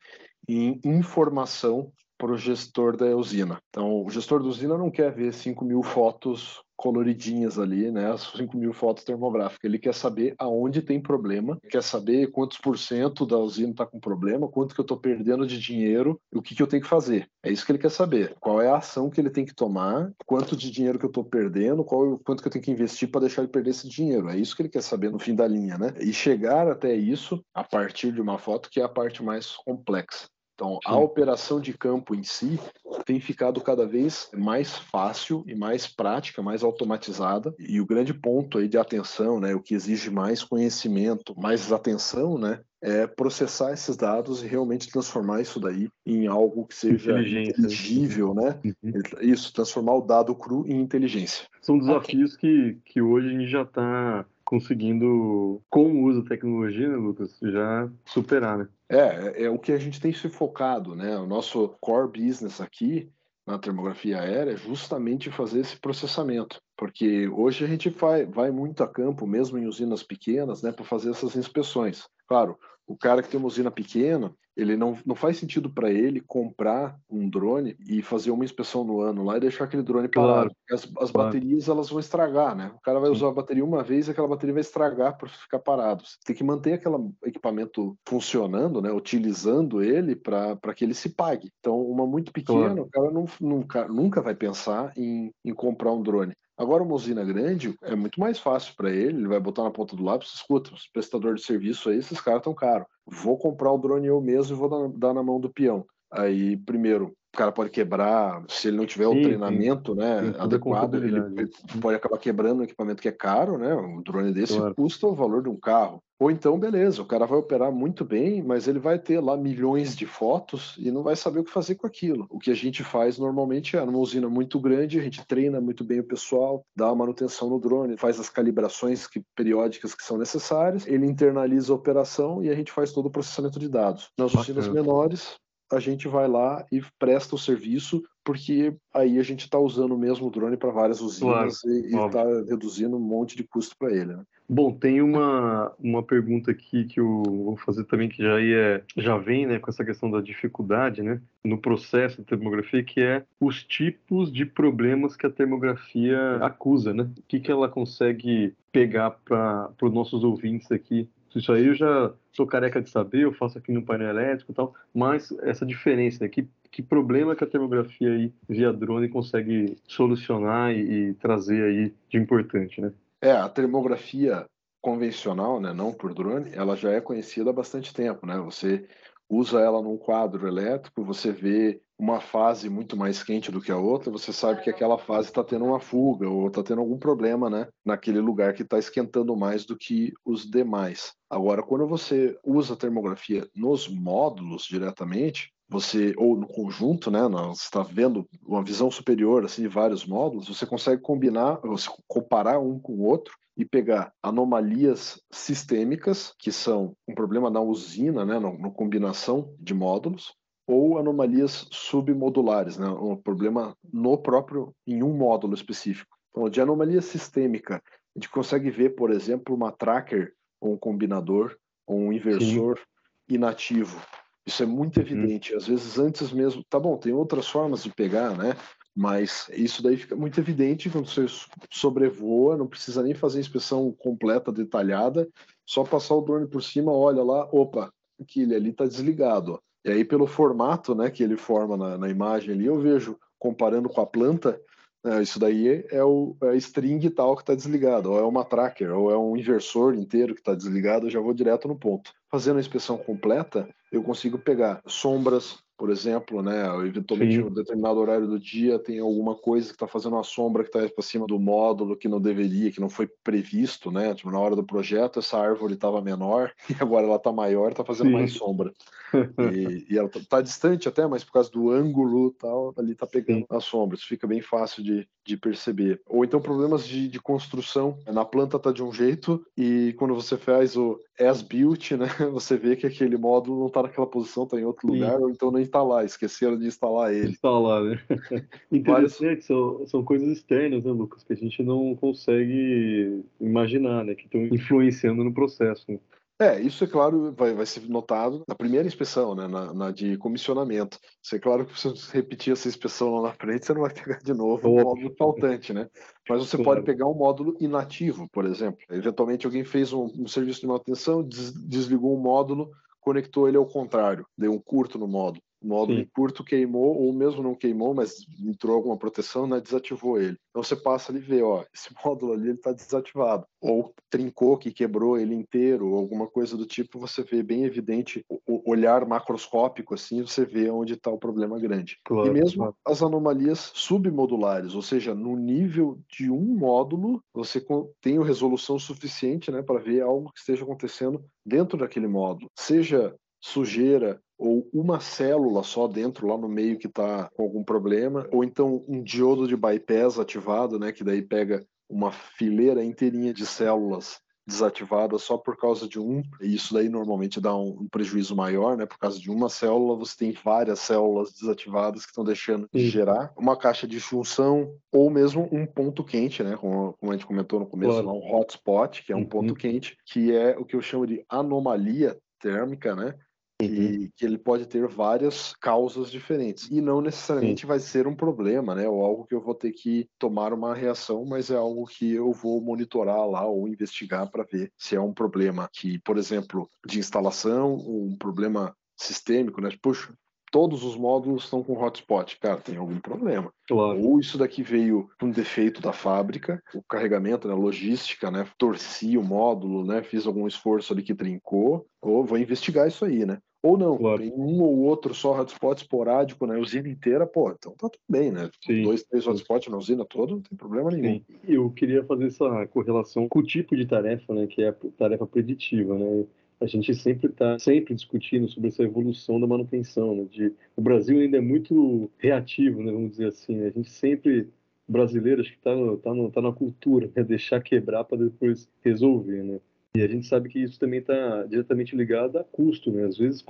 em 0.48 0.79
informação 0.84 1.91
para 2.21 2.33
o 2.33 2.37
gestor 2.37 2.95
da 2.95 3.07
usina. 3.17 3.59
Então, 3.71 4.05
o 4.05 4.09
gestor 4.11 4.43
da 4.43 4.47
usina 4.47 4.77
não 4.77 4.91
quer 4.91 5.11
ver 5.11 5.33
5 5.33 5.65
mil 5.65 5.81
fotos 5.81 6.61
coloridinhas 6.77 7.57
ali, 7.57 7.91
né? 7.91 8.11
As 8.11 8.21
5 8.35 8.55
mil 8.55 8.73
fotos 8.73 9.03
termográficas. 9.03 9.63
Ele 9.63 9.79
quer 9.79 9.93
saber 9.93 10.35
aonde 10.37 10.83
tem 10.83 11.01
problema, 11.01 11.57
quer 11.67 11.81
saber 11.81 12.27
quantos 12.27 12.59
por 12.59 12.77
cento 12.77 13.25
da 13.25 13.37
usina 13.37 13.71
está 13.71 13.87
com 13.87 13.99
problema, 13.99 14.47
quanto 14.47 14.75
que 14.75 14.81
eu 14.81 14.83
estou 14.83 14.97
perdendo 14.97 15.47
de 15.47 15.59
dinheiro 15.59 16.19
e 16.31 16.37
o 16.37 16.41
que, 16.43 16.53
que 16.53 16.61
eu 16.61 16.67
tenho 16.67 16.83
que 16.83 16.87
fazer. 16.87 17.27
É 17.43 17.51
isso 17.51 17.65
que 17.65 17.71
ele 17.71 17.79
quer 17.79 17.91
saber. 17.91 18.35
Qual 18.39 18.61
é 18.61 18.67
a 18.67 18.77
ação 18.77 19.09
que 19.09 19.19
ele 19.19 19.29
tem 19.31 19.45
que 19.45 19.53
tomar, 19.53 20.11
quanto 20.25 20.55
de 20.55 20.69
dinheiro 20.69 20.99
que 20.99 21.05
eu 21.05 21.09
estou 21.09 21.23
perdendo, 21.23 21.83
qual, 21.83 22.19
quanto 22.19 22.41
que 22.41 22.47
eu 22.47 22.51
tenho 22.51 22.65
que 22.65 22.71
investir 22.71 23.09
para 23.09 23.21
deixar 23.21 23.41
ele 23.41 23.51
perder 23.51 23.71
esse 23.71 23.89
dinheiro. 23.89 24.29
É 24.29 24.37
isso 24.37 24.55
que 24.55 24.61
ele 24.61 24.69
quer 24.69 24.83
saber 24.83 25.11
no 25.11 25.19
fim 25.19 25.33
da 25.33 25.47
linha, 25.47 25.77
né? 25.77 25.93
E 25.99 26.13
chegar 26.13 26.67
até 26.67 26.95
isso 26.95 27.43
a 27.53 27.63
partir 27.63 28.11
de 28.11 28.21
uma 28.21 28.37
foto 28.37 28.69
que 28.69 28.79
é 28.79 28.83
a 28.83 28.89
parte 28.89 29.23
mais 29.23 29.55
complexa. 29.55 30.27
Então, 30.61 30.77
a 30.85 30.95
operação 30.95 31.59
de 31.59 31.73
campo 31.73 32.13
em 32.13 32.21
si 32.21 32.59
tem 33.03 33.19
ficado 33.19 33.59
cada 33.61 33.83
vez 33.83 34.29
mais 34.31 34.77
fácil 34.77 35.43
e 35.47 35.55
mais 35.55 35.87
prática, 35.87 36.43
mais 36.43 36.61
automatizada. 36.61 37.51
E 37.57 37.81
o 37.81 37.85
grande 37.85 38.13
ponto 38.13 38.59
aí 38.59 38.67
de 38.67 38.77
atenção, 38.77 39.39
né, 39.39 39.55
o 39.55 39.59
que 39.59 39.73
exige 39.73 40.11
mais 40.11 40.43
conhecimento, 40.43 41.33
mais 41.35 41.71
atenção, 41.71 42.37
né, 42.37 42.59
é 42.79 43.07
processar 43.07 43.73
esses 43.73 43.97
dados 43.97 44.43
e 44.43 44.47
realmente 44.47 44.91
transformar 44.91 45.41
isso 45.41 45.59
daí 45.59 45.89
em 46.05 46.27
algo 46.27 46.67
que 46.67 46.75
seja 46.75 47.19
inteligível, 47.19 48.35
né? 48.35 48.59
Uhum. 48.63 49.01
Isso, 49.21 49.53
transformar 49.53 49.95
o 49.95 50.01
dado 50.01 50.35
cru 50.35 50.65
em 50.67 50.79
inteligência. 50.79 51.47
São 51.61 51.77
desafios 51.77 52.35
okay. 52.35 52.73
que, 52.83 52.93
que 52.93 53.01
hoje 53.01 53.27
a 53.27 53.31
gente 53.31 53.49
já 53.49 53.61
está 53.63 54.25
conseguindo, 54.43 55.61
com 55.69 55.93
o 55.93 56.03
uso 56.09 56.23
da 56.23 56.29
tecnologia, 56.29 56.89
né, 56.89 56.97
Lucas, 56.97 57.37
já 57.41 57.89
superar, 58.05 58.57
né? 58.57 58.67
É, 58.91 59.45
é 59.45 59.50
o 59.50 59.57
que 59.57 59.71
a 59.71 59.77
gente 59.77 60.01
tem 60.01 60.12
se 60.12 60.27
focado, 60.27 60.95
né? 60.95 61.17
O 61.17 61.25
nosso 61.25 61.69
core 61.79 62.12
business 62.12 62.60
aqui 62.60 63.10
na 63.48 63.57
termografia 63.57 64.19
aérea 64.19 64.51
é 64.51 64.57
justamente 64.57 65.31
fazer 65.31 65.62
esse 65.62 65.77
processamento, 65.79 66.62
porque 66.77 67.27
hoje 67.29 67.63
a 67.63 67.67
gente 67.67 67.89
vai, 67.89 68.25
vai 68.25 68.51
muito 68.51 68.83
a 68.83 68.88
campo, 68.88 69.25
mesmo 69.25 69.57
em 69.57 69.65
usinas 69.65 70.03
pequenas, 70.03 70.62
né, 70.62 70.71
para 70.71 70.86
fazer 70.86 71.10
essas 71.10 71.36
inspeções. 71.36 72.07
Claro, 72.27 72.57
o 72.91 72.98
cara 72.98 73.21
que 73.21 73.29
tem 73.29 73.39
uma 73.39 73.48
usina 73.48 73.71
pequena, 73.71 74.33
ele 74.55 74.75
não, 74.75 74.98
não 75.05 75.15
faz 75.15 75.38
sentido 75.38 75.69
para 75.69 75.89
ele 75.89 76.19
comprar 76.19 77.00
um 77.10 77.29
drone 77.29 77.77
e 77.88 78.01
fazer 78.01 78.31
uma 78.31 78.43
inspeção 78.43 78.83
no 78.83 79.00
ano 79.00 79.24
lá 79.24 79.38
e 79.38 79.39
deixar 79.39 79.63
aquele 79.63 79.81
drone 79.81 80.10
parado. 80.10 80.50
Claro. 80.50 80.55
As, 80.71 80.83
as 80.83 81.12
claro. 81.12 81.29
baterias 81.29 81.69
elas 81.69 81.89
vão 81.89 82.00
estragar, 82.00 82.55
né? 82.55 82.71
O 82.75 82.81
cara 82.81 83.00
vai 83.00 83.10
usar 83.10 83.29
a 83.29 83.33
bateria 83.33 83.63
uma 83.63 83.81
vez 83.81 84.07
e 84.07 84.12
aquela 84.12 84.27
bateria 84.27 84.53
vai 84.53 84.62
estragar 84.62 85.17
para 85.17 85.29
ficar 85.29 85.60
parado. 85.60 86.03
Você 86.05 86.17
tem 86.25 86.36
que 86.36 86.43
manter 86.43 86.74
aquele 86.74 87.12
equipamento 87.24 87.98
funcionando, 88.05 88.81
né? 88.81 88.91
Utilizando 88.91 89.81
ele 89.81 90.15
para 90.15 90.74
que 90.75 90.83
ele 90.83 90.93
se 90.93 91.10
pague. 91.10 91.50
Então, 91.60 91.81
uma 91.81 92.05
muito 92.05 92.31
pequena, 92.33 92.60
claro. 92.60 92.81
o 92.81 92.89
cara 92.89 93.12
não, 93.12 93.25
nunca, 93.39 93.88
nunca 93.88 94.21
vai 94.21 94.36
pensar 94.36 94.91
em, 94.98 95.31
em 95.45 95.53
comprar 95.53 95.93
um 95.93 96.01
drone. 96.01 96.33
Agora, 96.61 96.83
uma 96.83 96.93
usina 96.93 97.25
grande 97.25 97.75
é 97.81 97.95
muito 97.95 98.19
mais 98.19 98.37
fácil 98.37 98.75
para 98.75 98.91
ele, 98.91 99.17
ele 99.17 99.27
vai 99.27 99.39
botar 99.39 99.63
na 99.63 99.71
ponta 99.71 99.95
do 99.95 100.03
lápis, 100.03 100.31
escuta, 100.31 100.71
os 100.71 100.87
prestadores 100.87 101.41
de 101.41 101.47
serviço 101.47 101.89
aí, 101.89 101.97
esses 101.97 102.21
caras 102.21 102.41
estão 102.41 102.53
caros. 102.53 102.85
Vou 103.03 103.35
comprar 103.35 103.71
o 103.71 103.79
drone 103.79 104.05
eu 104.05 104.21
mesmo 104.21 104.55
e 104.55 104.59
vou 104.59 104.69
dar, 104.69 104.87
dar 104.95 105.13
na 105.15 105.23
mão 105.23 105.39
do 105.39 105.49
peão. 105.49 105.83
Aí, 106.11 106.55
primeiro, 106.57 107.17
o 107.33 107.38
cara 107.38 107.51
pode 107.51 107.69
quebrar, 107.69 108.43
se 108.50 108.67
ele 108.67 108.77
não 108.77 108.85
tiver 108.85 109.05
sim, 109.05 109.19
o 109.19 109.21
treinamento 109.23 109.93
sim. 109.93 110.00
Né, 110.00 110.33
adequado, 110.38 110.95
ele 110.95 111.50
pode 111.79 111.95
acabar 111.95 112.17
quebrando 112.17 112.59
um 112.59 112.63
equipamento 112.63 113.01
que 113.01 113.07
é 113.07 113.11
caro, 113.11 113.57
né? 113.57 113.73
Um 113.73 114.01
drone 114.01 114.33
desse 114.33 114.57
claro. 114.57 114.75
custa 114.75 115.07
o 115.07 115.15
valor 115.15 115.41
de 115.41 115.50
um 115.50 115.55
carro. 115.55 116.03
Ou 116.21 116.29
então, 116.29 116.59
beleza, 116.59 117.01
o 117.01 117.05
cara 117.05 117.25
vai 117.25 117.39
operar 117.39 117.71
muito 117.71 118.05
bem, 118.05 118.43
mas 118.43 118.67
ele 118.67 118.77
vai 118.77 119.00
ter 119.00 119.19
lá 119.19 119.35
milhões 119.35 119.95
de 119.95 120.05
fotos 120.05 120.75
e 120.77 120.91
não 120.91 121.01
vai 121.01 121.15
saber 121.15 121.39
o 121.39 121.43
que 121.43 121.50
fazer 121.50 121.73
com 121.73 121.88
aquilo. 121.88 122.27
O 122.29 122.38
que 122.38 122.51
a 122.51 122.53
gente 122.53 122.83
faz 122.83 123.17
normalmente 123.17 123.75
é 123.75 123.83
numa 123.83 123.97
usina 123.97 124.29
muito 124.29 124.59
grande, 124.59 125.00
a 125.00 125.01
gente 125.01 125.25
treina 125.25 125.59
muito 125.59 125.83
bem 125.83 126.00
o 126.00 126.03
pessoal, 126.03 126.63
dá 126.75 126.89
a 126.89 126.95
manutenção 126.95 127.50
no 127.50 127.59
drone, 127.59 127.97
faz 127.97 128.19
as 128.19 128.29
calibrações 128.29 129.07
que, 129.07 129.23
periódicas 129.35 129.95
que 129.95 130.03
são 130.03 130.15
necessárias, 130.15 130.85
ele 130.85 131.07
internaliza 131.07 131.73
a 131.73 131.75
operação 131.75 132.43
e 132.43 132.51
a 132.51 132.55
gente 132.55 132.71
faz 132.71 132.91
todo 132.91 133.07
o 133.07 133.11
processamento 133.11 133.57
de 133.57 133.67
dados. 133.67 134.11
Nas 134.15 134.31
usinas 134.35 134.67
menores, 134.67 135.38
a 135.71 135.79
gente 135.79 136.07
vai 136.07 136.27
lá 136.27 136.65
e 136.71 136.81
presta 136.99 137.35
o 137.35 137.39
serviço, 137.39 138.03
porque 138.23 138.73
aí 138.93 139.17
a 139.17 139.23
gente 139.23 139.41
está 139.41 139.57
usando 139.57 139.93
o 139.93 139.97
mesmo 139.97 140.29
drone 140.29 140.57
para 140.57 140.71
várias 140.71 141.01
usinas 141.01 141.61
claro, 141.61 141.77
e 141.77 141.95
está 141.95 142.23
reduzindo 142.49 142.95
um 142.95 142.99
monte 142.99 143.35
de 143.35 143.43
custo 143.43 143.75
para 143.77 143.91
ele. 143.91 144.15
Né? 144.15 144.23
Bom, 144.47 144.73
tem 144.73 145.01
uma, 145.01 145.73
uma 145.79 146.03
pergunta 146.03 146.51
aqui 146.51 146.83
que 146.83 146.99
eu 146.99 147.23
vou 147.23 147.55
fazer 147.57 147.85
também, 147.85 148.09
que 148.09 148.21
já, 148.21 148.41
é, 148.41 148.83
já 148.97 149.17
vem 149.17 149.45
né, 149.45 149.59
com 149.59 149.71
essa 149.71 149.85
questão 149.85 150.11
da 150.11 150.19
dificuldade 150.19 151.01
né, 151.01 151.22
no 151.43 151.57
processo 151.57 152.17
de 152.17 152.27
termografia, 152.27 152.83
que 152.83 153.00
é 153.00 153.24
os 153.39 153.63
tipos 153.63 154.31
de 154.31 154.46
problemas 154.46 155.15
que 155.15 155.25
a 155.25 155.31
termografia 155.31 156.35
acusa, 156.41 156.93
né? 156.93 157.09
O 157.17 157.24
que, 157.27 157.39
que 157.39 157.50
ela 157.50 157.69
consegue 157.69 158.53
pegar 158.74 159.11
para 159.11 159.72
os 159.81 159.93
nossos 159.93 160.22
ouvintes 160.24 160.69
aqui 160.72 161.09
isso 161.37 161.51
aí 161.51 161.67
eu 161.67 161.74
já 161.74 162.13
sou 162.31 162.46
careca 162.46 162.81
de 162.81 162.89
saber, 162.89 163.24
eu 163.24 163.33
faço 163.33 163.57
aqui 163.57 163.72
no 163.72 163.83
painel 163.83 164.09
elétrico 164.09 164.51
e 164.51 164.55
tal, 164.55 164.74
mas 164.94 165.31
essa 165.44 165.65
diferença, 165.65 166.24
né? 166.24 166.29
que, 166.29 166.48
que 166.70 166.81
problema 166.81 167.35
que 167.35 167.44
a 167.44 167.48
termografia 167.48 168.09
aí 168.09 168.33
via 168.48 168.72
drone 168.74 169.09
consegue 169.09 169.77
solucionar 169.87 170.72
e, 170.72 171.09
e 171.09 171.13
trazer 171.15 171.63
aí 171.63 171.94
de 172.09 172.17
importante, 172.17 172.81
né? 172.81 172.91
É, 173.22 173.31
a 173.31 173.48
termografia 173.48 174.46
convencional, 174.81 175.61
né, 175.61 175.72
não 175.74 175.94
por 175.94 176.11
drone, 176.13 176.50
ela 176.53 176.75
já 176.75 176.91
é 176.91 177.00
conhecida 177.00 177.51
há 177.51 177.53
bastante 177.53 177.94
tempo, 177.94 178.25
né? 178.25 178.37
Você 178.39 178.87
usa 179.29 179.61
ela 179.61 179.81
num 179.81 179.96
quadro 179.96 180.48
elétrico, 180.48 181.05
você 181.05 181.31
vê 181.31 181.79
uma 182.01 182.20
fase 182.20 182.68
muito 182.68 182.98
mais 182.98 183.22
quente 183.22 183.51
do 183.51 183.61
que 183.61 183.72
a 183.72 183.77
outra, 183.77 184.09
você 184.09 184.33
sabe 184.33 184.64
que 184.64 184.72
aquela 184.72 184.98
fase 184.98 185.27
está 185.27 185.44
tendo 185.44 185.66
uma 185.66 185.79
fuga 185.79 186.27
ou 186.27 186.48
está 186.48 186.64
tendo 186.64 186.81
algum 186.81 186.98
problema, 186.98 187.48
né, 187.48 187.68
naquele 187.85 188.20
lugar 188.20 188.55
que 188.55 188.64
está 188.64 188.79
esquentando 188.79 189.35
mais 189.37 189.66
do 189.66 189.77
que 189.77 190.11
os 190.25 190.50
demais. 190.50 191.14
Agora, 191.29 191.61
quando 191.61 191.85
você 191.85 192.35
usa 192.44 192.74
a 192.74 192.77
termografia 192.77 193.48
nos 193.55 193.87
módulos 193.87 194.64
diretamente, 194.64 195.53
você 195.70 196.16
ou 196.18 196.35
no 196.35 196.48
conjunto, 196.48 197.11
né, 197.11 197.22
você 197.22 197.66
está 197.66 197.83
vendo 197.83 198.27
uma 198.44 198.64
visão 198.64 198.90
superior 198.90 199.46
assim 199.46 199.61
de 199.61 199.68
vários 199.68 200.03
módulos, 200.03 200.48
você 200.48 200.66
consegue 200.66 201.03
combinar, 201.03 201.59
você 201.61 201.87
comparar 202.07 202.59
um 202.59 202.79
com 202.79 202.94
o 202.94 203.03
outro 203.03 203.35
e 203.55 203.64
pegar 203.64 204.11
anomalias 204.24 205.22
sistêmicas, 205.31 206.33
que 206.40 206.51
são 206.51 206.96
um 207.07 207.14
problema 207.14 207.48
na 207.51 207.61
usina, 207.61 208.25
né, 208.25 208.40
na, 208.40 208.51
na 208.51 208.72
combinação 208.72 209.53
de 209.59 209.75
módulos, 209.75 210.33
ou 210.72 210.98
anomalias 210.98 211.68
submodulares, 211.72 212.77
né, 212.77 212.88
um 212.88 213.16
problema 213.16 213.75
no 213.92 214.18
próprio, 214.18 214.74
em 214.86 215.03
um 215.03 215.14
módulo 215.14 215.53
específico. 215.53 216.16
Então, 216.31 216.50
de 216.50 216.62
anomalia 216.62 217.01
sistêmica, 217.01 217.75
a 218.16 218.20
gente 218.20 218.29
consegue 218.29 218.70
ver, 218.70 218.96
por 218.96 219.12
exemplo, 219.12 219.55
uma 219.55 219.72
tracker, 219.72 220.34
ou 220.60 220.74
um 220.74 220.77
combinador, 220.77 221.55
ou 221.86 221.98
um 221.98 222.14
inversor 222.14 222.77
Sim. 222.77 223.36
inativo. 223.36 224.01
Isso 224.46 224.64
é 224.64 224.66
muito 224.66 224.98
uhum. 224.98 225.03
evidente. 225.03 225.53
Às 225.53 225.68
vezes, 225.68 226.00
antes 226.00 226.31
mesmo, 226.31 226.64
tá 226.70 226.79
bom, 226.79 226.98
tem 226.98 227.14
outras 227.14 227.48
formas 227.48 227.84
de 227.84 227.90
pegar, 227.94 228.38
né? 228.38 228.55
Mas 228.96 229.50
isso 229.53 229.81
daí 229.81 229.96
fica 229.96 230.16
muito 230.16 230.40
evidente 230.40 230.90
quando 230.90 231.10
você 231.10 231.25
sobrevoa, 231.70 232.57
não 232.57 232.68
precisa 232.68 233.01
nem 233.01 233.14
fazer 233.14 233.40
inspeção 233.40 233.92
completa, 233.94 234.51
detalhada, 234.51 235.29
só 235.66 235.84
passar 235.84 236.16
o 236.16 236.22
drone 236.22 236.48
por 236.48 236.62
cima, 236.62 236.92
olha 236.92 237.24
lá, 237.24 237.48
opa, 237.51 237.94
aquele 238.20 238.53
ali 238.53 238.72
está 238.72 238.86
desligado. 238.86 239.62
E 239.83 239.91
aí, 239.91 240.05
pelo 240.05 240.27
formato 240.27 240.94
né, 240.94 241.09
que 241.09 241.24
ele 241.24 241.37
forma 241.37 241.75
na, 241.75 241.98
na 241.98 242.09
imagem 242.09 242.53
ali, 242.53 242.65
eu 242.65 242.79
vejo, 242.79 243.17
comparando 243.39 243.89
com 243.89 244.01
a 244.01 244.05
planta, 244.05 244.61
né, 245.03 245.22
isso 245.22 245.39
daí 245.39 245.83
é, 245.89 246.03
o, 246.03 246.35
é 246.44 246.50
a 246.50 246.55
string 246.55 247.09
tal 247.09 247.35
que 247.35 247.41
está 247.41 247.55
desligado, 247.55 248.11
ou 248.11 248.20
é 248.20 248.24
uma 248.24 248.46
tracker, 248.46 248.96
ou 248.96 249.11
é 249.11 249.17
um 249.17 249.35
inversor 249.35 249.96
inteiro 249.96 250.35
que 250.35 250.41
está 250.41 250.53
desligado, 250.53 251.07
eu 251.07 251.11
já 251.11 251.20
vou 251.20 251.33
direto 251.33 251.67
no 251.67 251.75
ponto. 251.75 252.13
Fazendo 252.29 252.57
a 252.57 252.61
inspeção 252.61 252.98
completa, 252.98 253.67
eu 253.91 254.03
consigo 254.03 254.37
pegar 254.37 254.81
sombras, 254.85 255.57
por 255.81 255.89
exemplo, 255.89 256.44
né? 256.44 256.63
Eventualmente, 256.85 257.37
em 257.37 257.44
um 257.44 257.51
determinado 257.51 258.00
horário 258.00 258.27
do 258.27 258.37
dia, 258.37 258.77
tem 258.77 259.00
alguma 259.00 259.33
coisa 259.33 259.70
que 259.70 259.74
está 259.74 259.87
fazendo 259.87 260.13
uma 260.13 260.24
sombra 260.24 260.61
que 260.61 260.70
está 260.70 260.87
para 260.94 261.03
cima 261.03 261.25
do 261.25 261.39
módulo 261.39 261.98
que 261.98 262.07
não 262.07 262.22
deveria, 262.22 262.72
que 262.72 262.79
não 262.79 262.87
foi 262.87 263.09
previsto, 263.24 263.89
né? 263.89 264.13
Tipo, 264.13 264.29
na 264.29 264.37
hora 264.37 264.55
do 264.55 264.63
projeto, 264.63 265.17
essa 265.17 265.39
árvore 265.39 265.74
estava 265.74 266.00
menor 266.00 266.51
e 266.70 266.75
agora 266.79 267.07
ela 267.07 267.15
está 267.15 267.31
maior, 267.31 267.72
está 267.72 267.83
fazendo 267.83 268.09
Sim. 268.09 268.13
mais 268.13 268.31
sombra. 268.33 268.72
E, 269.13 269.94
e 269.94 269.98
ela 269.98 270.07
está 270.07 270.22
tá 270.37 270.41
distante 270.41 270.87
até, 270.87 271.05
mas 271.05 271.22
por 271.22 271.33
causa 271.33 271.51
do 271.51 271.70
ângulo 271.70 272.31
tal, 272.31 272.74
ali 272.77 272.94
está 272.94 273.05
pegando 273.05 273.46
as 273.50 273.65
sombras. 273.65 274.01
Fica 274.01 274.25
bem 274.25 274.39
fácil 274.39 274.81
de, 274.81 275.05
de 275.25 275.35
perceber. 275.35 276.01
Ou 276.07 276.24
então 276.24 276.39
problemas 276.39 276.87
de, 276.87 277.09
de 277.09 277.20
construção. 277.20 277.98
Na 278.07 278.24
planta 278.24 278.55
está 278.55 278.72
de 278.72 278.81
um 278.81 278.89
jeito 278.94 279.46
e 279.57 279.94
quando 279.98 280.15
você 280.15 280.37
faz 280.37 280.77
o 280.77 280.98
as-built, 281.20 281.91
né? 281.91 282.07
Você 282.33 282.57
vê 282.57 282.75
que 282.75 282.87
aquele 282.87 283.17
módulo 283.17 283.59
não 283.59 283.67
está 283.67 283.83
naquela 283.83 284.07
posição, 284.07 284.44
está 284.44 284.59
em 284.59 284.65
outro 284.65 284.87
Sim. 284.87 284.94
lugar, 284.94 285.20
ou 285.20 285.29
então 285.29 285.51
não 285.51 285.59
instalar, 285.72 286.05
esqueceram 286.05 286.57
de 286.57 286.68
instalar 286.68 287.14
ele. 287.14 287.29
Instalar, 287.29 287.84
né? 287.84 288.01
Interessante, 288.72 289.46
são, 289.46 289.88
são 289.88 290.03
coisas 290.03 290.27
externas, 290.27 290.84
né, 290.84 290.92
Lucas, 290.92 291.24
que 291.24 291.31
a 291.31 291.36
gente 291.36 291.64
não 291.64 291.96
consegue 291.96 293.24
imaginar, 293.40 294.03
né? 294.03 294.14
Que 294.14 294.25
estão 294.25 294.42
influenciando 294.42 295.24
no 295.24 295.34
processo. 295.34 295.86
Né? 295.90 295.98
É, 296.42 296.60
isso 296.60 296.84
é 296.84 296.88
claro, 296.88 297.31
vai, 297.34 297.53
vai 297.53 297.66
ser 297.68 297.88
notado 297.88 298.44
na 298.48 298.55
primeira 298.55 298.88
inspeção, 298.88 299.36
né, 299.36 299.48
na, 299.48 299.72
na 299.74 299.92
de 299.92 300.18
comissionamento. 300.18 300.98
Isso 301.24 301.36
é 301.36 301.40
claro 301.40 301.68
que 301.68 301.79
se 301.79 301.88
você 301.88 302.18
repetir 302.18 302.51
essa 302.51 302.68
inspeção 302.68 303.14
lá 303.14 303.29
na 303.29 303.34
frente, 303.36 303.64
você 303.64 303.74
não 303.74 303.81
vai 303.81 303.94
pegar 303.94 304.18
de 304.18 304.34
novo 304.34 304.68
o 304.68 304.72
um 304.72 304.84
módulo 304.84 305.14
faltante, 305.16 305.72
né? 305.72 305.88
Mas 306.27 306.48
você 306.48 306.57
claro. 306.57 306.64
pode 306.64 306.86
pegar 306.86 307.05
um 307.05 307.14
módulo 307.14 307.55
inativo, 307.60 308.27
por 308.29 308.46
exemplo. 308.46 308.79
Eventualmente 308.90 309.46
alguém 309.46 309.64
fez 309.64 309.94
um, 309.94 310.05
um 310.18 310.27
serviço 310.27 310.62
de 310.62 310.68
manutenção, 310.68 311.22
des, 311.22 311.53
desligou 311.53 312.18
um 312.18 312.20
módulo, 312.20 312.72
conectou 313.00 313.48
ele 313.48 313.57
ao 313.57 313.66
contrário, 313.68 314.25
deu 314.36 314.51
um 314.51 314.60
curto 314.60 314.98
no 314.98 315.07
módulo 315.07 315.44
módulo 315.63 316.00
Sim. 316.00 316.07
curto 316.13 316.43
queimou, 316.43 316.97
ou 316.97 317.13
mesmo 317.13 317.43
não 317.43 317.55
queimou, 317.55 317.93
mas 317.93 318.25
entrou 318.39 318.75
alguma 318.75 318.97
proteção, 318.97 319.47
né, 319.47 319.59
desativou 319.59 320.19
ele. 320.19 320.37
Então 320.50 320.63
você 320.63 320.75
passa 320.75 321.11
ali 321.11 321.19
e 321.19 321.24
vê, 321.24 321.41
ó, 321.41 321.63
esse 321.74 321.89
módulo 322.03 322.33
ali 322.33 322.51
está 322.51 322.71
desativado. 322.71 323.45
Ou 323.61 323.93
trincou, 324.09 324.57
que 324.57 324.71
quebrou 324.71 325.17
ele 325.17 325.35
inteiro, 325.35 325.89
ou 325.89 325.97
alguma 325.97 326.27
coisa 326.27 326.57
do 326.57 326.65
tipo, 326.65 327.00
você 327.00 327.24
vê 327.24 327.43
bem 327.43 327.63
evidente, 327.63 328.25
o 328.29 328.69
olhar 328.69 329.05
macroscópico, 329.05 329.93
assim, 329.93 330.21
você 330.21 330.45
vê 330.45 330.69
onde 330.69 330.93
está 330.93 331.11
o 331.11 331.17
problema 331.17 331.59
grande. 331.59 331.97
Claro, 332.03 332.27
e 332.27 332.31
mesmo 332.31 332.63
claro. 332.63 332.75
as 332.85 333.01
anomalias 333.03 333.71
submodulares, 333.74 334.75
ou 334.75 334.81
seja, 334.81 335.13
no 335.13 335.35
nível 335.35 336.00
de 336.09 336.29
um 336.29 336.57
módulo, 336.57 337.21
você 337.33 337.63
tem 338.01 338.21
resolução 338.24 338.79
suficiente 338.79 339.51
né, 339.51 339.61
para 339.61 339.79
ver 339.79 340.01
algo 340.01 340.31
que 340.31 340.39
esteja 340.39 340.63
acontecendo 340.63 341.24
dentro 341.45 341.77
daquele 341.77 342.07
módulo. 342.07 342.50
Seja 342.57 343.15
sujeira 343.41 344.21
ou 344.41 344.67
uma 344.73 344.99
célula 344.99 345.61
só 345.61 345.87
dentro 345.87 346.27
lá 346.27 346.35
no 346.35 346.49
meio 346.49 346.79
que 346.79 346.87
está 346.87 347.29
com 347.35 347.43
algum 347.43 347.63
problema, 347.63 348.27
ou 348.31 348.43
então 348.43 348.83
um 348.87 349.03
diodo 349.03 349.47
de 349.47 349.55
bypass 349.55 350.17
ativado, 350.17 350.79
né, 350.79 350.91
que 350.91 351.03
daí 351.03 351.21
pega 351.21 351.63
uma 351.87 352.11
fileira 352.11 352.83
inteirinha 352.83 353.33
de 353.33 353.45
células 353.45 354.19
desativadas 354.47 355.21
só 355.21 355.37
por 355.37 355.55
causa 355.55 355.87
de 355.87 355.99
um, 355.99 356.23
e 356.41 356.55
isso 356.55 356.73
daí 356.73 356.89
normalmente 356.89 357.39
dá 357.39 357.55
um, 357.55 357.81
um, 357.81 357.87
prejuízo 357.87 358.35
maior, 358.35 358.75
né? 358.75 358.87
Por 358.87 358.97
causa 358.97 359.19
de 359.19 359.29
uma 359.29 359.47
célula, 359.49 359.95
você 359.95 360.17
tem 360.17 360.31
várias 360.31 360.79
células 360.79 361.31
desativadas 361.31 362.03
que 362.03 362.09
estão 362.09 362.23
deixando 362.23 362.67
de 362.73 362.89
gerar 362.89 363.31
uma 363.37 363.55
caixa 363.55 363.87
de 363.87 363.99
junção 363.99 364.73
ou 364.91 365.11
mesmo 365.11 365.47
um 365.51 365.65
ponto 365.65 366.03
quente, 366.03 366.43
né? 366.43 366.57
Como, 366.57 366.93
como 366.93 367.11
a 367.11 367.15
gente 367.15 367.27
comentou 367.27 367.59
no 367.59 367.67
começo, 367.67 368.01
claro. 368.01 368.09
um 368.09 368.35
hotspot, 368.35 369.03
que 369.03 369.13
é 369.13 369.15
um 369.15 369.19
uhum. 369.19 369.25
ponto 369.25 369.53
quente, 369.53 369.95
que 370.07 370.35
é 370.35 370.57
o 370.57 370.65
que 370.65 370.75
eu 370.75 370.81
chamo 370.81 371.05
de 371.05 371.23
anomalia 371.29 372.17
térmica, 372.39 372.95
né? 372.95 373.13
Uhum. 373.61 374.09
que 374.15 374.25
ele 374.25 374.37
pode 374.37 374.65
ter 374.65 374.87
várias 374.87 375.53
causas 375.59 376.09
diferentes. 376.09 376.69
E 376.69 376.81
não 376.81 377.01
necessariamente 377.01 377.61
Sim. 377.61 377.67
vai 377.67 377.79
ser 377.79 378.07
um 378.07 378.15
problema, 378.15 378.75
né? 378.75 378.87
Ou 378.87 379.03
algo 379.03 379.25
que 379.25 379.35
eu 379.35 379.41
vou 379.41 379.55
ter 379.55 379.71
que 379.71 380.07
tomar 380.17 380.53
uma 380.53 380.74
reação, 380.74 381.25
mas 381.25 381.50
é 381.50 381.55
algo 381.55 381.85
que 381.85 382.11
eu 382.11 382.31
vou 382.31 382.61
monitorar 382.61 383.27
lá 383.27 383.45
ou 383.45 383.67
investigar 383.67 384.29
para 384.29 384.43
ver 384.43 384.71
se 384.77 384.95
é 384.95 385.01
um 385.01 385.13
problema 385.13 385.69
que, 385.71 386.00
por 386.00 386.17
exemplo, 386.17 386.69
de 386.85 387.00
instalação, 387.00 387.75
um 387.75 388.15
problema 388.17 388.75
sistêmico, 388.97 389.61
né? 389.61 389.69
Puxa, 389.81 390.13
todos 390.51 390.83
os 390.83 390.95
módulos 390.95 391.45
estão 391.45 391.63
com 391.63 391.81
hotspot. 391.81 392.37
Cara, 392.39 392.57
tem 392.57 392.75
algum 392.75 393.00
problema. 393.00 393.51
Claro. 393.67 394.03
Ou 394.03 394.19
isso 394.19 394.37
daqui 394.37 394.61
veio 394.61 395.09
um 395.24 395.31
defeito 395.31 395.81
da 395.81 395.93
fábrica, 395.93 396.61
o 396.75 396.83
carregamento, 396.83 397.47
né, 397.47 397.53
logística, 397.53 398.29
né? 398.29 398.45
Torci 398.57 399.17
o 399.17 399.24
módulo, 399.24 399.85
né? 399.85 400.03
Fiz 400.03 400.27
algum 400.27 400.45
esforço 400.45 400.93
ali 400.93 401.01
que 401.01 401.15
trincou. 401.15 401.87
Ou 402.01 402.25
vou 402.25 402.37
investigar 402.37 402.87
isso 402.87 403.05
aí, 403.05 403.25
né? 403.25 403.39
Ou 403.63 403.77
não, 403.77 403.95
claro. 403.97 404.19
tem 404.19 404.31
um 404.31 404.61
ou 404.61 404.79
outro 404.79 405.13
só 405.13 405.39
hotspot 405.39 405.81
esporádico 405.81 406.47
na 406.47 406.57
usina 406.57 406.89
inteira, 406.89 407.27
pô, 407.27 407.51
então 407.51 407.74
tá 407.74 407.89
tudo 407.89 408.01
bem, 408.09 408.31
né? 408.31 408.50
Sim. 408.65 408.81
Dois, 408.81 409.03
três 409.03 409.27
hotspots 409.27 409.71
na 409.71 409.77
usina 409.77 410.03
toda, 410.03 410.33
não 410.33 410.41
tem 410.41 410.57
problema 410.57 410.89
nenhum. 410.89 411.15
Sim. 411.19 411.24
Eu 411.47 411.69
queria 411.69 412.03
fazer 412.03 412.27
essa 412.27 412.67
correlação 412.67 413.29
com 413.29 413.39
o 413.39 413.43
tipo 413.43 413.75
de 413.75 413.85
tarefa, 413.85 414.33
né, 414.33 414.47
que 414.47 414.63
é 414.63 414.69
a 414.69 414.75
tarefa 414.97 415.27
preditiva, 415.27 415.95
né? 415.97 416.25
A 416.59 416.65
gente 416.67 416.93
sempre 416.93 417.27
está 417.27 417.57
sempre 417.57 417.95
discutindo 417.95 418.47
sobre 418.47 418.69
essa 418.69 418.83
evolução 418.83 419.39
da 419.39 419.47
manutenção, 419.47 420.15
né? 420.15 420.25
De, 420.29 420.53
o 420.75 420.81
Brasil 420.81 421.19
ainda 421.19 421.37
é 421.37 421.41
muito 421.41 422.09
reativo, 422.17 422.81
né, 422.81 422.91
vamos 422.91 423.11
dizer 423.11 423.27
assim, 423.27 423.55
né? 423.55 423.67
a 423.67 423.71
gente 423.71 423.89
sempre 423.91 424.50
brasileiro 424.87 425.41
acho 425.41 425.51
que 425.51 425.57
está 425.57 425.71
tá, 426.03 426.13
no, 426.13 426.31
tá 426.31 426.41
na 426.41 426.51
cultura, 426.51 427.09
né? 427.15 427.24
deixar 427.24 427.61
quebrar 427.61 428.03
para 428.03 428.17
depois 428.17 428.67
resolver, 428.83 429.43
né? 429.43 429.59
E 429.93 430.01
a 430.01 430.07
gente 430.07 430.25
sabe 430.25 430.47
que 430.47 430.57
isso 430.57 430.79
também 430.79 430.99
está 430.99 431.43
diretamente 431.43 431.97
ligado 431.97 432.37
a 432.37 432.45
custo, 432.45 432.89
né? 432.89 433.03
Às 433.03 433.17
vezes, 433.17 433.43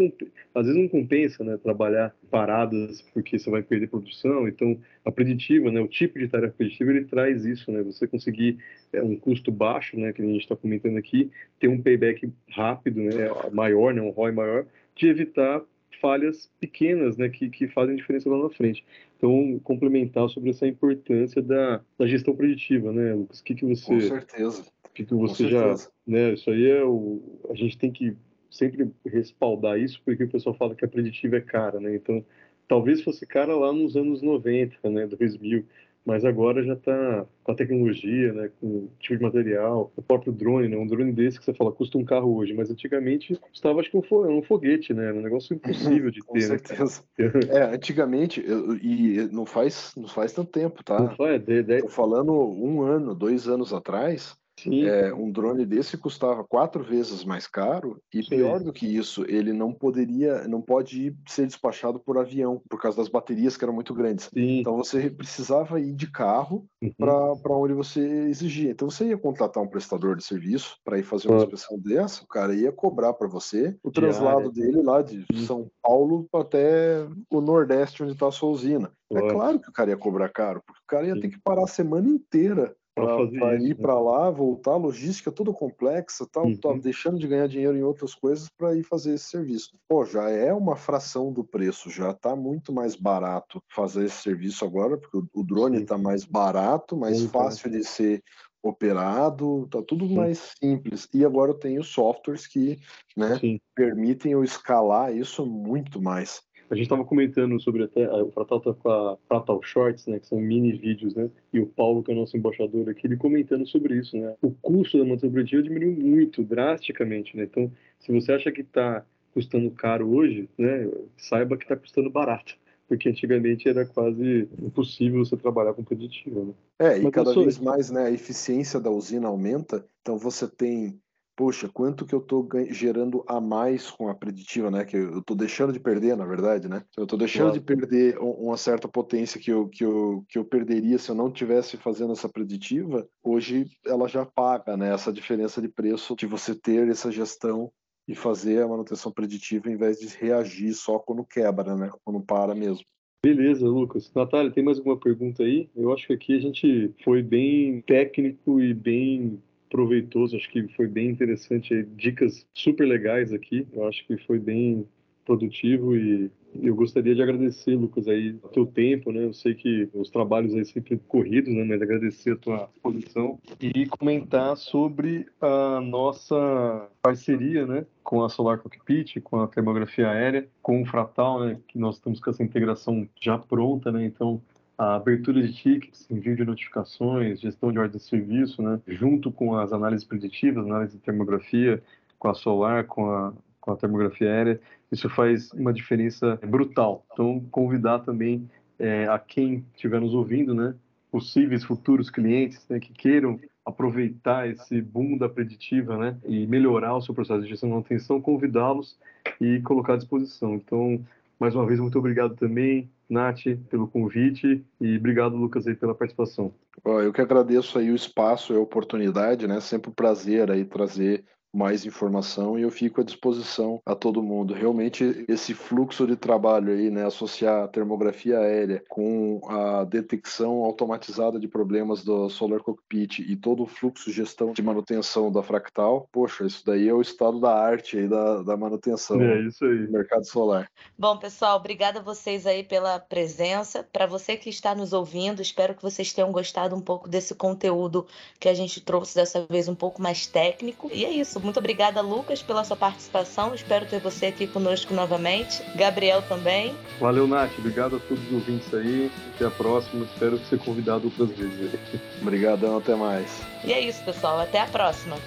às 0.55 0.65
vezes 0.65 0.81
não 0.81 0.87
compensa, 0.87 1.43
né? 1.43 1.55
Trabalhar 1.57 2.15
paradas 2.31 2.99
porque 3.13 3.37
você 3.37 3.47
vai 3.47 3.61
perder 3.61 3.89
produção. 3.89 4.47
Então, 4.47 4.75
a 5.05 5.11
preditiva, 5.11 5.71
né? 5.71 5.79
O 5.79 5.87
tipo 5.87 6.17
de 6.17 6.27
tarefa 6.27 6.55
preditiva 6.57 6.89
ele 6.89 7.05
traz 7.05 7.45
isso, 7.45 7.71
né? 7.71 7.83
Você 7.83 8.07
conseguir 8.07 8.57
é, 8.91 9.03
um 9.03 9.15
custo 9.15 9.51
baixo, 9.51 9.95
né? 9.99 10.11
Que 10.11 10.23
a 10.23 10.25
gente 10.25 10.41
está 10.41 10.55
comentando 10.55 10.97
aqui, 10.97 11.29
ter 11.59 11.67
um 11.67 11.79
payback 11.79 12.27
rápido, 12.49 13.01
né? 13.01 13.29
Maior, 13.51 13.93
né? 13.93 14.01
Um 14.01 14.09
ROI 14.09 14.31
maior, 14.31 14.65
de 14.95 15.07
evitar 15.07 15.61
falhas 16.01 16.49
pequenas, 16.59 17.17
né? 17.17 17.29
Que, 17.29 17.51
que 17.51 17.67
fazem 17.67 17.95
diferença 17.95 18.27
lá 18.27 18.41
na 18.41 18.49
frente. 18.49 18.83
Então, 19.15 19.59
complementar 19.63 20.27
sobre 20.29 20.49
essa 20.49 20.65
importância 20.65 21.39
da, 21.39 21.81
da 21.99 22.07
gestão 22.07 22.35
preditiva, 22.35 22.91
né, 22.91 23.13
Lucas? 23.13 23.41
O 23.41 23.43
que, 23.43 23.53
que 23.53 23.65
você... 23.65 23.93
Com 23.93 24.01
certeza 24.01 24.80
que 24.93 25.03
você 25.13 25.49
já, 25.49 25.75
né, 26.05 26.33
isso 26.33 26.49
aí 26.49 26.69
é 26.69 26.83
o, 26.83 27.21
a 27.49 27.55
gente 27.55 27.77
tem 27.77 27.91
que 27.91 28.15
sempre 28.49 28.91
respaldar 29.05 29.79
isso, 29.79 30.01
porque 30.03 30.25
o 30.25 30.29
pessoal 30.29 30.55
fala 30.55 30.75
que 30.75 30.83
a 30.83 30.87
preditiva 30.87 31.37
é 31.37 31.41
cara, 31.41 31.79
né? 31.79 31.95
Então, 31.95 32.23
talvez 32.67 33.01
fosse 33.01 33.25
cara 33.25 33.55
lá 33.55 33.71
nos 33.71 33.95
anos 33.95 34.21
90, 34.21 34.89
né, 34.89 35.07
2000, 35.07 35.65
mas 36.05 36.25
agora 36.25 36.63
já 36.63 36.73
está 36.73 37.25
com 37.43 37.51
a 37.51 37.55
tecnologia, 37.55 38.33
né, 38.33 38.51
com 38.59 38.67
o 38.67 38.91
tipo 38.99 39.17
de 39.17 39.23
material, 39.23 39.91
o 39.95 40.01
próprio 40.01 40.33
drone, 40.33 40.67
né, 40.67 40.75
um 40.75 40.87
drone 40.87 41.11
desse 41.11 41.37
que 41.37 41.45
você 41.45 41.53
fala 41.53 41.71
custa 41.71 41.97
um 41.97 42.03
carro 42.03 42.35
hoje, 42.35 42.53
mas 42.53 42.71
antigamente 42.71 43.35
custava 43.35 43.79
acho 43.79 43.91
que 43.91 43.97
um, 43.97 44.37
um 44.37 44.41
foguete, 44.41 44.93
né, 44.93 45.13
um 45.13 45.21
negócio 45.21 45.53
impossível 45.53 46.09
de 46.09 46.19
ter. 46.25 46.27
Com 46.27 46.33
né, 46.33 46.41
certeza. 46.41 47.03
Né? 47.17 47.31
é, 47.49 47.75
antigamente 47.75 48.43
eu, 48.45 48.75
e 48.77 49.29
não 49.31 49.45
faz 49.45 49.93
não 49.95 50.07
faz 50.07 50.33
tanto 50.33 50.51
tempo, 50.51 50.83
tá? 50.83 50.99
Não 50.99 51.15
faz, 51.15 51.41
de, 51.43 51.63
de... 51.63 51.81
Tô 51.81 51.87
falando 51.87 52.33
um 52.33 52.81
ano, 52.81 53.13
dois 53.13 53.47
anos 53.47 53.71
atrás, 53.71 54.35
é, 54.69 55.13
um 55.13 55.31
drone 55.31 55.65
desse 55.65 55.97
custava 55.97 56.43
quatro 56.43 56.83
vezes 56.83 57.23
mais 57.23 57.47
caro 57.47 58.01
e 58.13 58.23
Sim. 58.23 58.29
pior 58.29 58.59
do 58.63 58.73
que 58.73 58.85
isso, 58.85 59.25
ele 59.27 59.53
não 59.53 59.73
poderia, 59.73 60.47
não 60.47 60.61
pode 60.61 61.15
ser 61.27 61.47
despachado 61.47 61.99
por 61.99 62.17
avião 62.17 62.61
por 62.69 62.81
causa 62.81 62.97
das 62.97 63.07
baterias 63.07 63.57
que 63.57 63.63
eram 63.63 63.73
muito 63.73 63.93
grandes. 63.93 64.29
Sim. 64.33 64.59
Então 64.59 64.75
você 64.75 65.09
precisava 65.09 65.79
ir 65.79 65.93
de 65.93 66.09
carro 66.09 66.65
uhum. 66.81 66.91
para 66.97 67.57
onde 67.57 67.73
você 67.73 68.01
exigia. 68.01 68.71
Então 68.71 68.89
você 68.89 69.05
ia 69.05 69.17
contratar 69.17 69.63
um 69.63 69.67
prestador 69.67 70.15
de 70.15 70.23
serviço 70.23 70.77
para 70.83 70.99
ir 70.99 71.03
fazer 71.03 71.27
uma 71.27 71.37
claro. 71.37 71.53
inspeção 71.53 71.79
dessa, 71.79 72.23
o 72.23 72.27
cara 72.27 72.53
ia 72.53 72.71
cobrar 72.71 73.13
para 73.13 73.27
você 73.27 73.75
o 73.83 73.91
translado 73.91 74.51
dele 74.51 74.81
lá 74.81 75.01
de 75.01 75.25
São 75.45 75.69
Paulo 75.81 76.27
até 76.33 77.05
o 77.29 77.41
Nordeste 77.41 78.03
onde 78.03 78.13
está 78.13 78.27
a 78.27 78.31
sua 78.31 78.49
usina. 78.49 78.91
É 79.13 79.29
claro 79.29 79.59
que 79.59 79.69
o 79.69 79.73
cara 79.73 79.89
ia 79.89 79.97
cobrar 79.97 80.29
caro, 80.29 80.61
porque 80.65 80.81
o 80.81 80.87
cara 80.87 81.07
ia 81.07 81.19
ter 81.19 81.29
que 81.29 81.39
parar 81.41 81.63
a 81.63 81.67
semana 81.67 82.07
inteira 82.07 82.73
para 82.93 83.55
ir 83.55 83.69
né? 83.69 83.75
para 83.75 83.99
lá, 83.99 84.29
voltar, 84.29 84.75
logística 84.75 85.31
tudo 85.31 85.53
complexa, 85.53 86.27
tal, 86.31 86.45
uhum. 86.45 86.57
tá 86.57 86.73
deixando 86.73 87.19
de 87.19 87.27
ganhar 87.27 87.47
dinheiro 87.47 87.77
em 87.77 87.83
outras 87.83 88.13
coisas 88.13 88.49
para 88.57 88.75
ir 88.75 88.83
fazer 88.83 89.15
esse 89.15 89.25
serviço. 89.25 89.77
Pô, 89.87 90.05
já 90.05 90.29
é 90.29 90.53
uma 90.53 90.75
fração 90.75 91.31
do 91.31 91.43
preço, 91.43 91.89
já 91.89 92.11
está 92.11 92.35
muito 92.35 92.73
mais 92.73 92.95
barato 92.95 93.61
fazer 93.69 94.05
esse 94.05 94.21
serviço 94.21 94.65
agora, 94.65 94.97
porque 94.97 95.17
o, 95.33 95.43
drone 95.43 95.81
está 95.81 95.97
mais 95.97 96.25
barato, 96.25 96.97
mais 96.97 97.23
fácil 97.25 97.69
de 97.69 97.83
ser 97.83 98.21
operado, 98.63 99.67
tá 99.71 99.81
tudo 99.81 100.07
Sim. 100.07 100.15
mais 100.15 100.53
simples. 100.61 101.07
E 101.13 101.25
agora 101.25 101.51
eu 101.51 101.57
tenho 101.57 101.83
softwares 101.83 102.45
que 102.45 102.77
né, 103.17 103.39
permitem 103.75 104.33
eu 104.33 104.43
escalar 104.43 105.15
isso 105.15 105.45
muito 105.45 106.01
mais. 106.01 106.41
A 106.71 106.75
gente 106.75 106.85
estava 106.85 107.03
comentando 107.03 107.59
sobre 107.59 107.83
até 107.83 108.09
o 108.09 108.31
Fratal 108.31 108.61
tá 108.61 108.73
com 108.73 108.89
a 108.89 109.17
Fratal 109.27 109.61
Shorts, 109.61 110.07
né, 110.07 110.19
que 110.19 110.27
são 110.27 110.39
mini 110.39 110.71
vídeos, 110.71 111.13
né? 111.13 111.29
E 111.51 111.59
o 111.59 111.67
Paulo, 111.67 112.01
que 112.01 112.09
é 112.09 112.15
o 112.15 112.17
nosso 112.17 112.37
embaixador 112.37 112.89
aqui, 112.89 113.05
ele 113.05 113.17
comentando 113.17 113.67
sobre 113.67 113.97
isso, 113.97 114.15
né? 114.15 114.35
O 114.41 114.51
custo 114.51 114.97
da 114.97 115.03
manutenção 115.03 115.43
diminuiu 115.43 115.91
muito, 115.91 116.41
drasticamente, 116.41 117.35
né? 117.35 117.43
Então, 117.43 117.69
se 117.99 118.09
você 118.13 118.31
acha 118.31 118.49
que 118.53 118.61
está 118.61 119.05
custando 119.33 119.69
caro 119.71 120.15
hoje, 120.15 120.47
né, 120.57 120.89
saiba 121.17 121.57
que 121.57 121.65
está 121.65 121.75
custando 121.75 122.09
barato 122.09 122.55
porque 122.87 123.09
antigamente 123.09 123.69
era 123.69 123.85
quase 123.85 124.49
impossível 124.61 125.23
você 125.23 125.37
trabalhar 125.37 125.73
com 125.73 125.83
preditivo. 125.83 126.45
Né? 126.45 126.53
É, 126.79 126.99
e 126.99 127.03
Mas 127.03 127.11
cada 127.13 127.33
vez 127.33 127.57
mais 127.57 127.89
né, 127.89 128.05
a 128.05 128.11
eficiência 128.11 128.79
da 128.79 128.89
usina 128.89 129.27
aumenta, 129.27 129.85
então 130.01 130.17
você 130.17 130.45
tem 130.45 130.99
poxa, 131.41 131.67
quanto 131.67 132.05
que 132.05 132.13
eu 132.13 132.19
estou 132.19 132.47
gerando 132.69 133.23
a 133.27 133.41
mais 133.41 133.89
com 133.89 134.07
a 134.07 134.13
preditiva, 134.13 134.69
né? 134.69 134.85
Que 134.85 134.95
eu 134.95 135.17
estou 135.17 135.35
deixando 135.35 135.73
de 135.73 135.79
perder, 135.79 136.15
na 136.15 136.23
verdade, 136.23 136.69
né? 136.69 136.83
Eu 136.95 137.05
estou 137.05 137.17
deixando 137.17 137.45
claro. 137.45 137.59
de 137.59 137.65
perder 137.65 138.19
uma 138.19 138.55
certa 138.55 138.87
potência 138.87 139.41
que 139.41 139.51
eu, 139.51 139.67
que, 139.67 139.83
eu, 139.83 140.23
que 140.29 140.37
eu 140.37 140.45
perderia 140.45 140.99
se 140.99 141.09
eu 141.09 141.15
não 141.15 141.31
tivesse 141.31 141.77
fazendo 141.77 142.13
essa 142.13 142.29
preditiva. 142.29 143.09
Hoje 143.23 143.65
ela 143.83 144.07
já 144.07 144.23
paga, 144.23 144.77
né? 144.77 144.93
Essa 144.93 145.11
diferença 145.11 145.59
de 145.59 145.67
preço 145.67 146.15
de 146.15 146.27
você 146.27 146.53
ter 146.53 146.87
essa 146.87 147.11
gestão 147.11 147.71
e 148.07 148.13
fazer 148.13 148.61
a 148.61 148.67
manutenção 148.67 149.11
preditiva 149.11 149.67
em 149.67 149.77
vez 149.77 149.97
de 149.97 150.15
reagir 150.15 150.75
só 150.75 150.99
quando 150.99 151.25
quebra, 151.25 151.75
né? 151.75 151.89
Quando 152.05 152.21
para 152.21 152.53
mesmo. 152.53 152.85
Beleza, 153.25 153.67
Lucas. 153.67 154.13
Natália, 154.13 154.51
tem 154.51 154.63
mais 154.63 154.77
alguma 154.77 154.99
pergunta 154.99 155.41
aí? 155.41 155.71
Eu 155.75 155.91
acho 155.91 156.05
que 156.05 156.13
aqui 156.13 156.35
a 156.35 156.39
gente 156.39 156.93
foi 157.03 157.23
bem 157.23 157.81
técnico 157.81 158.61
e 158.61 158.75
bem 158.75 159.41
proveitoso, 159.71 160.35
acho 160.35 160.51
que 160.51 160.67
foi 160.75 160.87
bem 160.87 161.09
interessante, 161.09 161.83
dicas 161.95 162.45
super 162.53 162.85
legais 162.85 163.33
aqui, 163.33 163.65
eu 163.71 163.87
acho 163.87 164.05
que 164.05 164.17
foi 164.17 164.37
bem 164.37 164.85
produtivo 165.25 165.95
e 165.95 166.29
eu 166.61 166.75
gostaria 166.75 167.15
de 167.15 167.21
agradecer, 167.21 167.75
Lucas, 167.75 168.07
aí 168.09 168.37
o 168.43 168.49
teu 168.49 168.65
tempo, 168.65 169.11
né? 169.11 169.23
Eu 169.23 169.33
sei 169.33 169.53
que 169.53 169.87
os 169.93 170.09
trabalhos 170.09 170.53
aí 170.53 170.65
sempre 170.65 170.99
corridos, 171.07 171.53
né? 171.53 171.63
Mas 171.63 171.81
agradecer 171.81 172.31
a 172.31 172.35
tua 172.35 172.69
posição 172.83 173.39
e 173.61 173.85
comentar 173.87 174.57
sobre 174.57 175.25
a 175.39 175.79
nossa 175.79 176.89
parceria, 177.01 177.65
né? 177.65 177.85
Com 178.03 178.23
a 178.23 178.27
Solar 178.29 178.57
Cockpit, 178.59 179.21
com 179.21 179.39
a 179.39 179.47
termografia 179.47 180.09
aérea, 180.09 180.45
com 180.61 180.81
o 180.81 180.85
Fratal, 180.85 181.39
né? 181.39 181.57
Que 181.69 181.79
nós 181.79 181.95
estamos 181.95 182.19
com 182.19 182.29
essa 182.29 182.43
integração 182.43 183.07
já 183.21 183.37
pronta, 183.37 183.89
né? 183.89 184.03
Então 184.03 184.41
a 184.81 184.95
abertura 184.95 185.39
de 185.39 185.53
tickets, 185.53 186.09
envio 186.09 186.35
de 186.35 186.43
notificações, 186.43 187.39
gestão 187.39 187.71
de 187.71 187.77
ordem 187.77 187.99
de 187.99 188.03
serviço, 188.03 188.63
né, 188.63 188.79
junto 188.87 189.31
com 189.31 189.55
as 189.55 189.71
análises 189.71 190.03
preditivas, 190.03 190.65
análise 190.65 190.97
de 190.97 191.03
termografia, 191.03 191.83
com 192.17 192.27
a 192.29 192.33
solar, 192.33 192.85
com 192.85 193.05
a, 193.11 193.31
com 193.59 193.71
a 193.73 193.75
termografia 193.75 194.27
aérea, 194.27 194.59
isso 194.91 195.07
faz 195.07 195.53
uma 195.53 195.71
diferença 195.71 196.39
brutal. 196.47 197.05
Então, 197.13 197.39
convidar 197.51 197.99
também 197.99 198.49
é, 198.79 199.07
a 199.07 199.19
quem 199.19 199.63
estiver 199.75 200.01
nos 200.01 200.15
ouvindo, 200.15 200.55
né, 200.55 200.73
possíveis 201.11 201.63
futuros 201.63 202.09
clientes 202.09 202.65
né, 202.67 202.79
que 202.79 202.91
queiram 202.91 203.39
aproveitar 203.63 204.49
esse 204.49 204.81
boom 204.81 205.15
da 205.15 205.29
preditiva 205.29 205.95
né, 205.95 206.17
e 206.25 206.47
melhorar 206.47 206.95
o 206.95 207.01
seu 207.03 207.13
processo 207.13 207.43
de 207.43 207.49
gestão 207.49 207.69
de 207.69 207.75
manutenção, 207.75 208.19
convidá-los 208.19 208.97
e 209.39 209.61
colocar 209.61 209.93
à 209.93 209.97
disposição. 209.97 210.55
Então, 210.55 211.05
mais 211.41 211.55
uma 211.55 211.65
vez, 211.65 211.79
muito 211.79 211.97
obrigado 211.97 212.35
também, 212.35 212.87
Nath, 213.09 213.45
pelo 213.67 213.87
convite 213.87 214.63
e 214.79 214.95
obrigado, 214.95 215.35
Lucas, 215.35 215.65
aí, 215.65 215.73
pela 215.73 215.95
participação. 215.95 216.53
Eu 216.85 217.11
que 217.11 217.19
agradeço 217.19 217.79
aí 217.79 217.89
o 217.89 217.95
espaço 217.95 218.53
e 218.53 218.55
a 218.55 218.59
oportunidade, 218.59 219.47
né? 219.47 219.59
Sempre 219.59 219.89
um 219.89 219.93
prazer 219.93 220.51
aí 220.51 220.63
trazer 220.63 221.25
mais 221.53 221.85
informação 221.85 222.57
e 222.57 222.61
eu 222.61 222.71
fico 222.71 223.01
à 223.01 223.03
disposição 223.03 223.81
a 223.85 223.93
todo 223.93 224.23
mundo. 224.23 224.53
Realmente 224.53 225.25
esse 225.27 225.53
fluxo 225.53 226.07
de 226.07 226.15
trabalho 226.15 226.73
aí, 226.73 226.89
né, 226.89 227.05
associar 227.05 227.63
a 227.63 227.67
termografia 227.67 228.39
aérea 228.39 228.83
com 228.87 229.41
a 229.47 229.83
detecção 229.83 230.63
automatizada 230.63 231.39
de 231.39 231.47
problemas 231.47 232.03
do 232.03 232.29
Solar 232.29 232.61
Cockpit 232.61 233.19
e 233.19 233.35
todo 233.35 233.63
o 233.63 233.67
fluxo 233.67 234.09
de 234.09 234.15
gestão 234.15 234.53
de 234.53 234.61
manutenção 234.61 235.31
da 235.31 235.43
Fractal, 235.43 236.07
poxa, 236.11 236.45
isso 236.45 236.63
daí 236.65 236.87
é 236.87 236.93
o 236.93 237.01
estado 237.01 237.39
da 237.39 237.53
arte 237.53 237.97
aí 237.97 238.07
da, 238.07 238.43
da 238.43 238.55
manutenção 238.55 239.21
é 239.21 239.41
isso 239.41 239.65
aí. 239.65 239.85
do 239.85 239.91
mercado 239.91 240.25
solar. 240.25 240.69
Bom, 240.97 241.17
pessoal, 241.17 241.57
obrigada 241.57 241.99
a 241.99 242.03
vocês 242.03 242.47
aí 242.47 242.63
pela 242.63 242.99
presença. 242.99 243.83
Para 243.91 244.05
você 244.05 244.37
que 244.37 244.49
está 244.49 244.73
nos 244.73 244.93
ouvindo, 244.93 245.41
espero 245.41 245.75
que 245.75 245.81
vocês 245.81 246.13
tenham 246.13 246.31
gostado 246.31 246.75
um 246.75 246.81
pouco 246.81 247.09
desse 247.09 247.35
conteúdo 247.35 248.05
que 248.39 248.47
a 248.47 248.53
gente 248.53 248.79
trouxe 248.79 249.15
dessa 249.15 249.45
vez 249.49 249.67
um 249.67 249.75
pouco 249.75 250.01
mais 250.01 250.25
técnico. 250.25 250.89
E 250.93 251.03
é 251.03 251.09
isso. 251.09 251.40
Muito 251.43 251.59
obrigada, 251.59 252.01
Lucas, 252.01 252.41
pela 252.41 252.63
sua 252.63 252.75
participação. 252.75 253.53
Espero 253.53 253.85
ter 253.85 253.99
você 253.99 254.27
aqui 254.27 254.47
conosco 254.47 254.93
novamente. 254.93 255.61
Gabriel 255.75 256.21
também. 256.23 256.75
Valeu, 256.99 257.27
Nath. 257.27 257.51
Obrigado 257.57 257.95
a 257.95 257.99
todos 257.99 258.23
os 258.27 258.33
ouvintes 258.33 258.73
aí. 258.73 259.11
Até 259.35 259.45
a 259.45 259.51
próxima. 259.51 260.05
Espero 260.05 260.39
ser 260.45 260.59
convidado 260.59 261.05
outras 261.05 261.37
vezes. 261.37 261.79
Obrigadão, 262.21 262.77
até 262.77 262.95
mais. 262.95 263.41
E 263.63 263.73
é 263.73 263.79
isso, 263.79 264.03
pessoal. 264.03 264.39
Até 264.39 264.59
a 264.59 264.67
próxima. 264.67 265.17